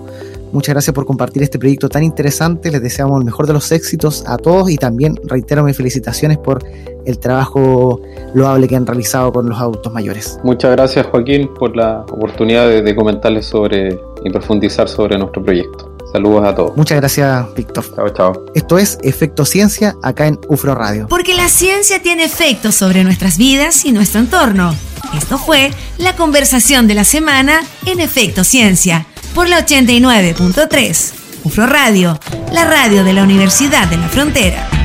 Muchas 0.53 0.75
gracias 0.75 0.95
por 0.95 1.05
compartir 1.05 1.43
este 1.43 1.59
proyecto 1.59 1.89
tan 1.89 2.03
interesante. 2.03 2.71
Les 2.71 2.83
deseamos 2.83 3.19
el 3.19 3.25
mejor 3.25 3.47
de 3.47 3.53
los 3.53 3.71
éxitos 3.71 4.25
a 4.27 4.39
todos 4.39 4.71
y 4.71 4.77
también 4.77 5.19
reitero 5.25 5.63
mis 5.63 5.77
felicitaciones 5.77 6.39
por 6.39 6.65
el 7.05 7.19
trabajo 7.19 8.01
loable 8.35 8.69
que 8.69 8.77
han 8.77 8.87
realizado 8.87 9.33
con 9.33 9.49
los 9.49 9.59
adultos 9.59 9.93
mayores. 9.93 10.39
Muchas 10.45 10.73
gracias 10.73 11.07
Joaquín 11.07 11.51
por 11.59 11.77
la 11.77 12.01
oportunidad 12.01 12.69
de 12.69 12.97
comentarles 12.97 13.47
sobre 13.47 13.99
y 14.25 14.31
profundizar 14.31 14.89
sobre 14.89 15.19
nuestro 15.19 15.43
proyecto. 15.43 15.88
Saludos 16.13 16.47
a 16.47 16.55
todos. 16.55 16.77
Muchas 16.77 16.99
gracias, 16.99 17.55
Víctor. 17.55 17.85
Chao, 17.95 18.09
chao. 18.11 18.45
Esto 18.55 18.79
es 18.79 18.99
Efecto 19.03 19.45
Ciencia 19.45 19.97
acá 20.03 20.27
en 20.27 20.39
UFRO 20.49 20.75
Radio. 20.75 21.07
Porque 21.09 21.35
la 21.35 21.49
ciencia 21.49 22.03
tiene 22.03 22.25
efectos 22.25 22.75
sobre 22.75 23.05
nuestras 23.05 23.37
vidas 23.37 23.85
y 23.85 23.93
nuestro 23.93 24.21
entorno. 24.21 24.75
Esto 25.17 25.39
fue 25.39 25.73
la 25.99 26.17
conversación 26.17 26.87
de 26.87 26.95
la 26.95 27.05
semana 27.05 27.61
en 27.87 28.01
Efecto 28.01 28.45
Ciencia 28.45 29.07
por 29.35 29.49
la 29.49 29.65
89.3. 29.65 31.13
UFRO 31.45 31.67
Radio, 31.67 32.19
la 32.53 32.65
radio 32.65 33.05
de 33.05 33.13
la 33.13 33.23
Universidad 33.23 33.89
de 33.89 33.97
la 33.97 34.09
Frontera. 34.09 34.78